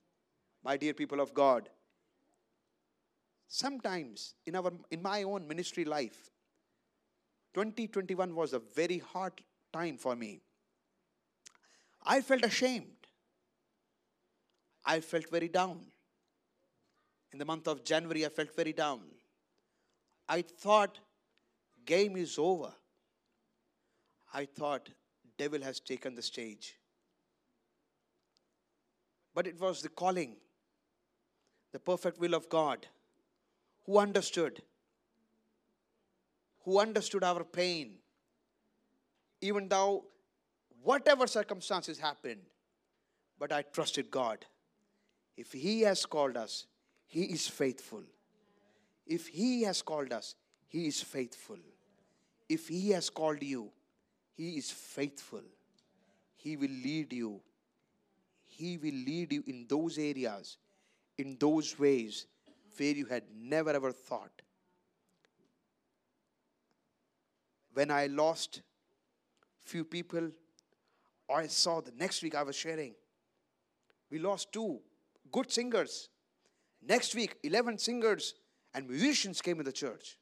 My 0.64 0.78
dear 0.78 0.94
people 0.94 1.20
of 1.20 1.34
God, 1.34 1.68
sometimes 3.50 4.36
in, 4.46 4.56
our, 4.56 4.72
in 4.90 5.02
my 5.02 5.24
own 5.24 5.46
ministry 5.50 5.84
life, 5.84 6.32
2021 7.56 8.34
was 8.34 8.54
a 8.54 8.60
very 8.60 9.00
hard 9.00 9.34
time 9.74 9.98
for 9.98 10.16
me. 10.16 10.40
I 12.06 12.22
felt 12.22 12.44
ashamed. 12.44 12.88
I 14.86 15.00
felt 15.02 15.30
very 15.30 15.48
down. 15.48 15.86
In 17.32 17.40
the 17.40 17.46
month 17.46 17.68
of 17.68 17.84
January, 17.84 18.26
I 18.26 18.30
felt 18.30 18.56
very 18.56 18.74
down. 18.74 19.02
I 20.28 20.42
thought 20.42 21.00
game 21.86 22.16
is 22.18 22.38
over. 22.38 22.72
I 24.34 24.46
thought 24.46 24.90
devil 25.38 25.62
has 25.62 25.80
taken 25.80 26.16
the 26.16 26.22
stage. 26.22 26.76
But 29.34 29.48
it 29.48 29.60
was 29.60 29.82
the 29.82 29.90
calling, 29.90 30.36
the 31.72 31.80
perfect 31.80 32.20
will 32.20 32.34
of 32.34 32.50
God, 32.50 32.88
who 33.86 33.98
understood, 33.98 34.62
who 36.64 36.80
understood 36.80 37.24
our 37.24 37.44
pain, 37.44 38.00
even 39.42 39.68
though 39.70 40.06
whatever 40.84 41.28
circumstances 41.28 42.00
happened, 42.00 42.42
but 43.38 43.52
I 43.52 43.62
trusted 43.62 44.12
God. 44.12 44.46
If 45.38 45.52
He 45.52 45.82
has 45.82 46.06
called 46.06 46.38
us, 46.38 46.66
He 47.08 47.24
is 47.24 47.48
faithful. 47.48 48.04
If 49.06 49.28
He 49.28 49.64
has 49.64 49.82
called 49.82 50.12
us, 50.12 50.36
He 50.68 50.88
is 50.88 51.02
faithful. 51.02 51.58
If 52.48 52.68
He 52.68 52.90
has 52.92 53.10
called 53.10 53.42
you, 53.42 53.72
He 54.36 54.58
is 54.58 54.72
faithful. 54.72 55.44
He 56.36 56.56
will 56.58 56.70
lead 56.70 57.14
you. 57.14 57.42
He 58.46 58.78
will 58.78 58.94
lead 58.94 59.34
you 59.34 59.44
in 59.48 59.66
those 59.70 59.98
areas, 59.98 60.58
in 61.18 61.38
those 61.40 61.78
ways 61.78 62.28
where 62.78 62.94
you 62.94 63.06
had 63.06 63.24
never 63.36 63.72
ever 63.72 63.92
thought. 63.92 64.42
When 67.74 67.92
I 67.92 68.08
lost 68.08 68.62
few 69.60 69.84
people, 69.84 70.32
I 71.34 71.48
saw 71.48 71.82
the 71.82 71.92
next 71.98 72.24
week 72.24 72.36
I 72.36 72.44
was 72.44 72.56
sharing, 72.56 72.96
we 74.10 74.20
lost 74.20 74.52
two 74.52 74.80
good 75.32 75.52
singers. 75.52 76.10
Next 76.82 77.14
week, 77.14 77.36
11 77.44 77.78
singers 77.78 78.36
and 78.74 78.88
musicians 78.88 79.42
came 79.42 79.60
in 79.60 79.66
the 79.66 79.72
church, 79.72 80.18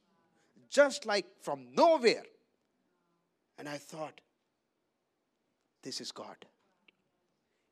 just 0.69 1.05
like 1.05 1.25
from 1.41 1.67
nowhere. 1.73 2.23
And 3.57 3.69
I 3.69 3.77
thought, 3.77 4.21
this 5.83 6.01
is 6.01 6.11
God. 6.11 6.45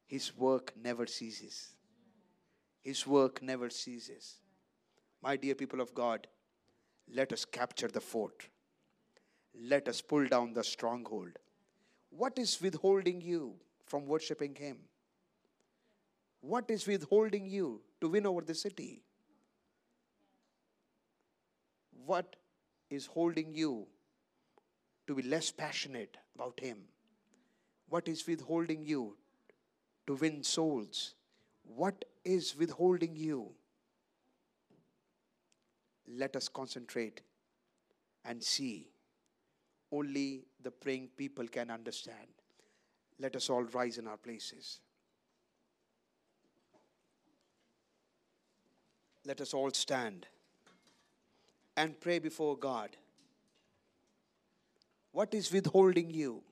His 0.06 0.36
work 0.38 0.74
never 0.82 1.08
ceases. 1.08 1.76
His 2.82 3.06
work 3.08 3.42
never 3.42 3.70
ceases. 3.70 4.36
My 5.22 5.36
dear 5.36 5.56
people 5.56 5.82
of 5.82 5.94
God, 5.94 6.28
let 7.12 7.34
us 7.34 7.46
capture 7.46 7.88
the 7.88 8.02
fort. 8.02 8.48
Let 9.60 9.88
us 9.88 10.02
pull 10.02 10.28
down 10.28 10.54
the 10.54 10.64
stronghold. 10.64 11.40
What 12.18 12.40
is 12.40 12.62
withholding 12.62 13.20
you 13.20 13.56
from 13.86 14.06
worshiping 14.06 14.56
Him? 14.56 14.78
What 16.40 16.70
is 16.70 16.88
withholding 16.88 17.46
you 17.46 17.82
to 18.00 18.08
win 18.08 18.26
over 18.26 18.42
the 18.42 18.56
city? 18.56 19.04
What 22.06 22.38
is 22.90 23.06
holding 23.06 23.54
you 23.54 23.88
to 25.08 25.16
be 25.16 25.24
less 25.24 25.52
passionate 25.52 26.18
about 26.36 26.60
Him? 26.60 26.78
What 27.90 28.08
is 28.08 28.26
withholding 28.26 28.86
you 28.86 29.18
to 30.08 30.16
win 30.16 30.42
souls? 30.44 31.16
What 31.64 32.06
is 32.24 32.56
withholding 32.56 33.16
you? 33.16 33.52
Let 36.08 36.36
us 36.36 36.48
concentrate 36.48 37.22
and 38.24 38.42
see. 38.42 38.88
Only 39.92 40.46
the 40.62 40.72
praying 40.72 41.10
people 41.16 41.48
can 41.48 41.70
understand. 41.70 42.28
Let 43.20 43.36
us 43.36 43.50
all 43.50 43.64
rise 43.64 43.98
in 43.98 44.08
our 44.08 44.18
places. 44.18 44.80
Let 49.26 49.42
us 49.42 49.54
all 49.54 49.72
stand 49.72 50.28
and 51.78 52.00
pray 52.00 52.20
before 52.20 52.58
God. 52.58 52.90
What 55.12 55.34
is 55.34 55.52
withholding 55.52 56.12
you? 56.12 56.44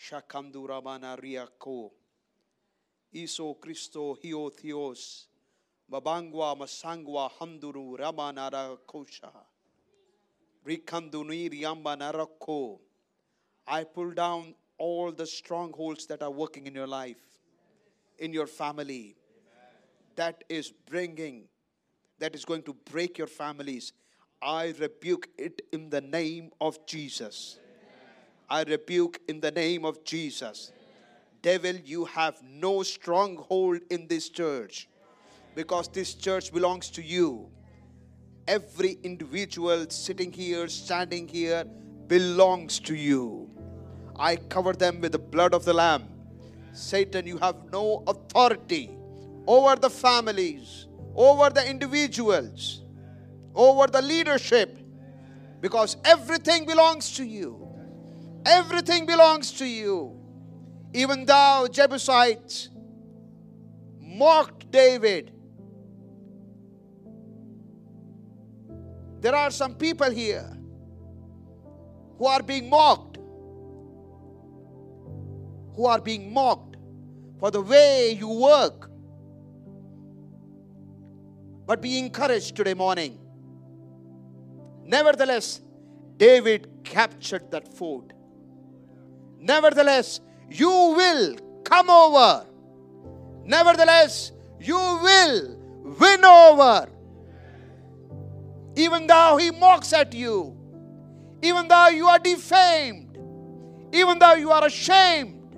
Shakandu 0.00 0.68
Ramana 0.68 1.18
Riako. 1.20 1.90
Iso 3.14 3.60
Christo 3.60 4.14
Hio 4.22 4.48
Theos. 4.50 5.26
Babangwa 5.90 6.56
Masangwa 6.56 7.30
Handuru 7.38 7.98
Ramanara 7.98 8.78
Kosha. 8.86 9.30
I 13.66 13.84
pull 13.84 14.10
down 14.12 14.54
all 14.78 15.12
the 15.12 15.26
strongholds 15.26 16.06
that 16.06 16.22
are 16.22 16.30
working 16.30 16.66
in 16.66 16.74
your 16.74 16.86
life, 16.86 17.16
in 18.18 18.32
your 18.32 18.46
family, 18.46 19.16
that 20.16 20.44
is 20.48 20.72
bringing, 20.86 21.44
that 22.18 22.34
is 22.34 22.44
going 22.44 22.62
to 22.64 22.74
break 22.90 23.16
your 23.18 23.26
families. 23.26 23.92
I 24.42 24.74
rebuke 24.78 25.28
it 25.38 25.62
in 25.72 25.90
the 25.90 26.00
name 26.00 26.50
of 26.60 26.84
Jesus. 26.86 27.58
I 28.48 28.62
rebuke 28.64 29.20
in 29.28 29.40
the 29.40 29.50
name 29.50 29.84
of 29.84 30.04
Jesus. 30.04 30.72
Devil, 31.42 31.76
you 31.76 32.04
have 32.04 32.42
no 32.42 32.82
stronghold 32.82 33.80
in 33.90 34.06
this 34.08 34.28
church 34.28 34.88
because 35.54 35.88
this 35.88 36.14
church 36.14 36.52
belongs 36.52 36.90
to 36.90 37.02
you. 37.02 37.48
Every 38.50 38.98
individual 39.04 39.86
sitting 39.90 40.32
here, 40.32 40.66
standing 40.66 41.28
here, 41.28 41.64
belongs 42.08 42.80
to 42.80 42.96
you. 42.96 43.48
I 44.18 44.34
cover 44.34 44.72
them 44.72 45.00
with 45.00 45.12
the 45.12 45.20
blood 45.20 45.54
of 45.54 45.64
the 45.64 45.72
Lamb. 45.72 46.08
Satan, 46.72 47.28
you 47.28 47.38
have 47.38 47.70
no 47.70 48.02
authority 48.08 48.90
over 49.46 49.76
the 49.76 49.88
families, 49.88 50.88
over 51.14 51.48
the 51.50 51.64
individuals, 51.64 52.82
over 53.54 53.86
the 53.86 54.02
leadership, 54.02 54.76
because 55.60 55.96
everything 56.04 56.66
belongs 56.66 57.14
to 57.18 57.24
you. 57.24 57.68
Everything 58.44 59.06
belongs 59.06 59.52
to 59.60 59.64
you. 59.64 60.20
Even 60.92 61.24
thou, 61.24 61.68
Jebusites, 61.68 62.68
mocked 64.00 64.68
David. 64.72 65.30
There 69.20 69.34
are 69.34 69.50
some 69.50 69.74
people 69.74 70.10
here 70.10 70.56
who 72.18 72.26
are 72.26 72.42
being 72.42 72.68
mocked, 72.68 73.18
who 75.74 75.86
are 75.86 76.00
being 76.00 76.32
mocked 76.32 76.76
for 77.38 77.50
the 77.50 77.60
way 77.60 78.16
you 78.18 78.28
work, 78.28 78.90
But 81.70 81.80
be 81.80 82.00
encouraged 82.00 82.56
today 82.56 82.74
morning. 82.74 83.16
Nevertheless, 84.84 85.60
David 86.16 86.68
captured 86.82 87.48
that 87.52 87.72
fort. 87.76 88.12
Nevertheless, 89.38 90.20
you 90.50 90.68
will 90.68 91.36
come 91.62 91.88
over. 91.88 92.44
Nevertheless, 93.44 94.32
you 94.58 94.74
will 94.74 95.56
win 96.00 96.24
over. 96.24 96.88
Even 98.80 99.06
though 99.06 99.36
he 99.36 99.50
mocks 99.50 99.92
at 99.92 100.14
you, 100.14 100.56
even 101.42 101.68
though 101.68 101.88
you 101.88 102.06
are 102.06 102.18
defamed, 102.18 103.18
even 103.92 104.18
though 104.18 104.32
you 104.32 104.50
are 104.50 104.64
ashamed. 104.64 105.54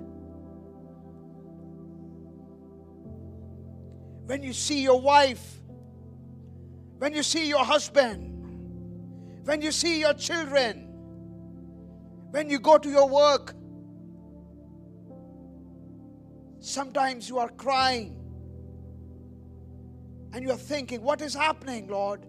When 4.25 4.43
you 4.43 4.51
see 4.51 4.83
your 4.83 4.99
wife, 4.99 5.61
when 6.97 7.13
you 7.13 7.23
see 7.23 7.47
your 7.47 7.63
husband, 7.63 9.45
when 9.45 9.61
you 9.61 9.71
see 9.71 10.01
your 10.01 10.13
children, 10.15 10.89
when 12.31 12.49
you 12.49 12.59
go 12.59 12.77
to 12.77 12.89
your 12.89 13.07
work, 13.07 13.55
sometimes 16.59 17.29
you 17.29 17.39
are 17.39 17.49
crying. 17.49 18.19
And 20.33 20.43
you 20.43 20.51
are 20.51 20.57
thinking, 20.57 21.01
What 21.01 21.21
is 21.21 21.33
happening, 21.33 21.87
Lord? 21.87 22.25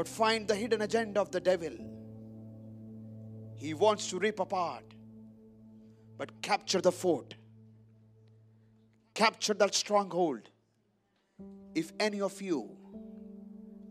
But 0.00 0.08
find 0.08 0.48
the 0.48 0.54
hidden 0.54 0.80
agenda 0.80 1.20
of 1.20 1.30
the 1.30 1.40
devil. 1.40 1.72
He 3.54 3.74
wants 3.74 4.08
to 4.08 4.18
rip 4.18 4.40
apart, 4.40 4.94
but 6.16 6.40
capture 6.40 6.80
the 6.80 6.90
fort, 6.90 7.34
capture 9.12 9.52
that 9.52 9.74
stronghold. 9.74 10.48
If 11.74 11.92
any 12.00 12.22
of 12.22 12.40
you 12.40 12.78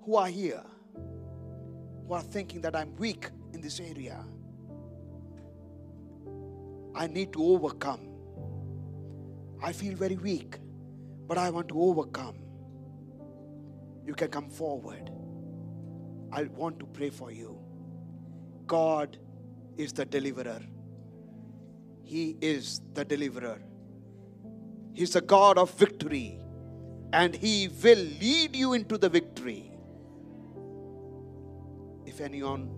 who 0.03 0.15
are 0.15 0.29
here, 0.29 0.63
who 0.95 2.13
are 2.13 2.23
thinking 2.23 2.61
that 2.61 2.75
I'm 2.75 2.95
weak 2.95 3.29
in 3.53 3.61
this 3.61 3.79
area, 3.79 4.17
I 6.95 7.05
need 7.05 7.33
to 7.33 7.43
overcome. 7.43 8.09
I 9.61 9.73
feel 9.73 9.93
very 9.93 10.17
weak, 10.17 10.57
but 11.27 11.37
I 11.37 11.51
want 11.51 11.67
to 11.67 11.79
overcome. 11.79 12.39
You 14.07 14.15
can 14.15 14.29
come 14.29 14.49
forward. 14.49 15.11
I 16.31 16.43
want 16.43 16.79
to 16.79 16.85
pray 16.85 17.09
for 17.09 17.31
you. 17.31 17.59
God 18.67 19.17
is 19.77 19.93
the 19.93 20.05
deliverer. 20.05 20.61
He 22.03 22.37
is 22.41 22.81
the 22.93 23.05
deliverer. 23.05 23.59
He's 24.93 25.13
the 25.13 25.21
God 25.21 25.57
of 25.57 25.71
victory, 25.71 26.39
and 27.13 27.35
He 27.35 27.69
will 27.83 27.97
lead 27.97 28.55
you 28.55 28.73
into 28.73 28.97
the 28.97 29.09
victory. 29.09 29.71
If 32.05 32.21
anyone 32.21 32.69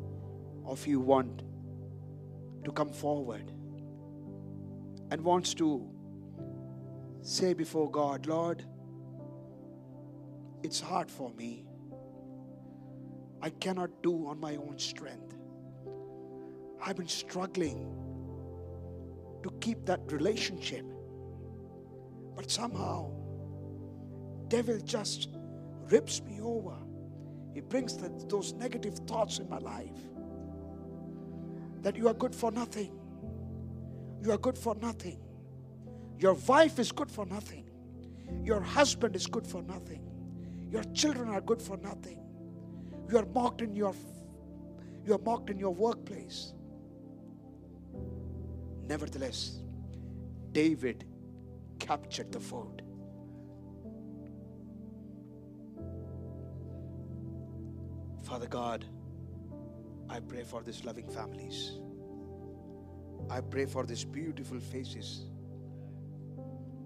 of 0.66 0.86
you 0.86 1.00
want 1.00 1.44
to 2.64 2.72
come 2.72 2.92
forward 2.92 3.52
and 5.10 5.22
wants 5.22 5.54
to 5.56 5.90
say 7.22 7.54
before 7.54 7.90
God, 7.90 8.28
Lord, 8.28 8.64
it's 10.64 10.80
hard 10.80 11.10
for 11.10 11.30
me. 11.32 11.66
I 13.42 13.50
cannot 13.50 13.90
do 14.04 14.28
on 14.28 14.40
my 14.40 14.56
own 14.56 14.78
strength. 14.78 15.36
I've 16.84 16.98
been 16.98 17.08
struggling 17.08 17.96
to 19.44 19.52
keep 19.60 19.86
that 19.86 20.12
relationship. 20.12 20.86
But 22.36 22.50
somehow, 22.50 23.12
devil 24.48 24.80
just 24.80 25.30
rips 25.90 26.22
me 26.22 26.40
over. 26.42 26.76
He 27.54 27.62
brings 27.62 27.98
the, 27.98 28.10
those 28.28 28.54
negative 28.54 28.96
thoughts 29.08 29.40
in 29.40 29.50
my 29.50 29.58
life. 29.58 30.00
That 31.82 31.96
you 31.96 32.08
are 32.08 32.14
good 32.14 32.36
for 32.36 32.52
nothing. 32.52 32.98
You 34.24 34.32
are 34.32 34.38
good 34.38 34.58
for 34.58 34.76
nothing. 34.76 35.20
Your 36.20 36.36
wife 36.36 36.78
is 36.78 36.92
good 36.92 37.10
for 37.12 37.26
nothing. 37.26 37.66
Your 38.44 38.62
husband 38.62 39.16
is 39.16 39.26
good 39.26 39.46
for 39.46 39.64
nothing. 39.64 40.04
Your 40.70 40.84
children 40.94 41.30
are 41.30 41.42
good 41.42 41.62
for 41.62 41.78
nothing. 41.78 42.21
You 43.12 43.18
are 43.18 43.26
mocked 43.26 43.62
in 43.62 43.76
your 43.76 43.94
you 45.06 45.14
are 45.14 45.20
mocked 45.20 45.50
in 45.50 45.58
your 45.60 45.74
workplace. 45.74 46.54
Nevertheless, 48.88 49.60
David 50.54 51.04
captured 51.80 52.32
the 52.32 52.40
fort. 52.40 52.82
Father 58.24 58.48
God, 58.48 58.86
I 60.10 60.22
pray 60.22 60.44
for 60.44 60.62
these 60.64 60.86
loving 60.86 61.10
families. 61.10 61.80
I 63.30 63.42
pray 63.42 63.66
for 63.66 63.86
these 63.86 64.06
beautiful 64.06 64.60
faces. 64.60 65.26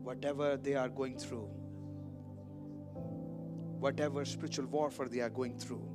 Whatever 0.01 0.57
they 0.57 0.73
are 0.73 0.89
going 0.89 1.19
through, 1.19 1.47
whatever 3.79 4.25
spiritual 4.25 4.65
warfare 4.65 5.07
they 5.07 5.21
are 5.21 5.29
going 5.29 5.57
through, 5.57 5.87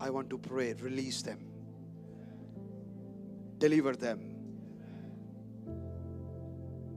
I 0.00 0.10
want 0.10 0.30
to 0.30 0.38
pray, 0.38 0.74
release 0.74 1.22
them, 1.22 1.40
deliver 3.58 3.94
them. 3.96 4.34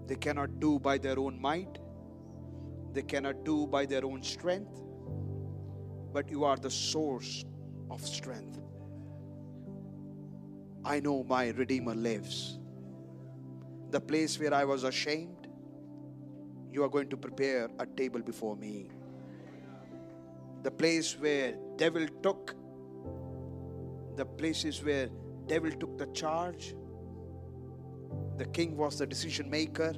They 0.07 0.15
cannot 0.15 0.59
do 0.59 0.77
by 0.79 0.97
their 0.97 1.17
own 1.17 1.39
might, 1.41 1.79
they 2.93 3.01
cannot 3.01 3.43
do 3.43 3.65
by 3.65 3.85
their 3.85 4.05
own 4.05 4.21
strength, 4.21 4.81
but 6.13 6.29
you 6.29 6.43
are 6.43 6.57
the 6.57 6.69
source 6.69 7.45
of 7.89 8.05
strength. 8.05 8.59
I 10.83 10.99
know 10.99 11.23
my 11.23 11.49
Redeemer 11.49 11.95
lives. 11.95 12.59
The 13.91 13.99
place 13.99 14.39
where 14.39 14.53
I 14.53 14.63
was 14.65 14.83
ashamed, 14.83 15.47
you 16.71 16.83
are 16.83 16.89
going 16.89 17.09
to 17.09 17.17
prepare 17.17 17.69
a 17.79 17.85
table 17.85 18.21
before 18.21 18.55
me. 18.55 18.89
The 20.63 20.71
place 20.71 21.17
where 21.19 21.55
devil 21.77 22.07
took 22.23 22.55
the 24.15 24.25
places 24.25 24.83
where 24.83 25.09
devil 25.47 25.71
took 25.71 25.97
the 25.97 26.07
charge. 26.07 26.75
The 28.37 28.45
king 28.45 28.77
was 28.77 28.97
the 28.97 29.07
decision 29.07 29.49
maker 29.49 29.93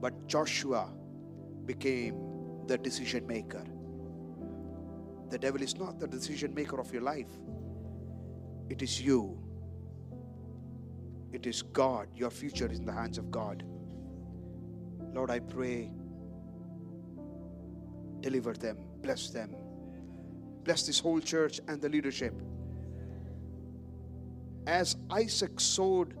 but 0.00 0.26
joshua 0.26 0.92
became 1.64 2.16
the 2.66 2.78
decision 2.78 3.26
maker. 3.26 3.64
The 5.30 5.38
devil 5.38 5.62
is 5.62 5.76
not 5.76 5.98
the 5.98 6.06
decision 6.06 6.54
maker 6.54 6.78
of 6.80 6.92
your 6.92 7.02
life. 7.02 7.30
It 8.68 8.82
is 8.82 9.00
you. 9.00 9.38
It 11.32 11.46
is 11.46 11.62
god. 11.62 12.08
Your 12.14 12.30
future 12.30 12.70
is 12.70 12.78
in 12.78 12.86
the 12.86 12.92
hands 12.92 13.18
of 13.18 13.30
god. 13.30 13.64
Lord 15.12 15.30
i 15.30 15.38
pray 15.38 15.90
deliver 18.20 18.52
them 18.52 18.78
bless 19.02 19.30
them. 19.30 19.54
Bless 20.64 20.84
this 20.86 20.98
whole 20.98 21.20
church 21.20 21.60
and 21.68 21.80
the 21.80 21.88
leadership 21.88 22.34
as 24.66 24.96
Isaac 25.10 25.60
sowed 25.60 26.16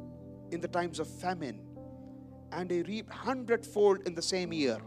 in 0.50 0.60
the 0.60 0.68
times 0.68 1.00
of 1.00 1.08
famine 1.08 1.60
and 2.52 2.70
he 2.70 2.82
reaped 2.82 3.12
hundredfold 3.12 4.06
in 4.06 4.14
the 4.14 4.22
same 4.22 4.52
year. 4.52 4.78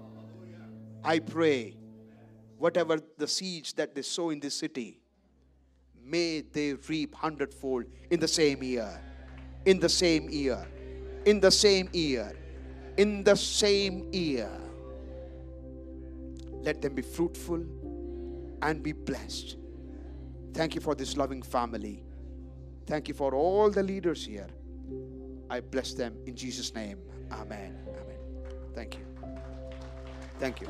I 1.04 1.20
pray, 1.20 1.76
whatever 2.58 3.00
the 3.18 3.28
seeds 3.28 3.74
that 3.74 3.96
they 3.96 4.02
sow 4.02 4.30
in 4.30 4.40
this 4.40 4.56
city, 4.56 5.02
may 6.04 6.42
they 6.42 6.74
reap 6.74 7.14
hundredfold 7.16 7.86
in 8.10 8.20
the 8.20 8.28
same 8.28 8.64
year. 8.64 9.02
In 9.66 9.80
the 9.80 9.90
same 9.90 10.30
year. 10.30 10.66
In 11.26 11.40
the 11.40 11.52
same 11.52 11.90
year. 11.94 12.34
In 12.98 13.24
the 13.24 13.36
same 13.36 14.12
year. 14.14 14.50
Let 16.62 16.82
them 16.82 16.96
be 16.96 17.02
fruitful 17.02 17.64
and 18.62 18.82
be 18.82 18.94
blessed. 18.94 19.58
Thank 20.54 20.76
you 20.76 20.82
for 20.82 20.96
this 20.96 21.16
loving 21.16 21.42
family. 21.42 22.04
Thank 22.90 23.08
you 23.08 23.14
for 23.14 23.36
all 23.36 23.70
the 23.70 23.84
leaders 23.84 24.26
here. 24.26 24.48
I 25.48 25.60
bless 25.60 25.94
them 25.94 26.18
in 26.26 26.36
Jesus' 26.36 26.74
name. 26.74 26.98
Amen. 27.32 27.78
Amen. 27.88 28.18
Thank 28.74 28.98
you. 28.98 29.06
Thank 30.40 30.60
you. 30.60 30.68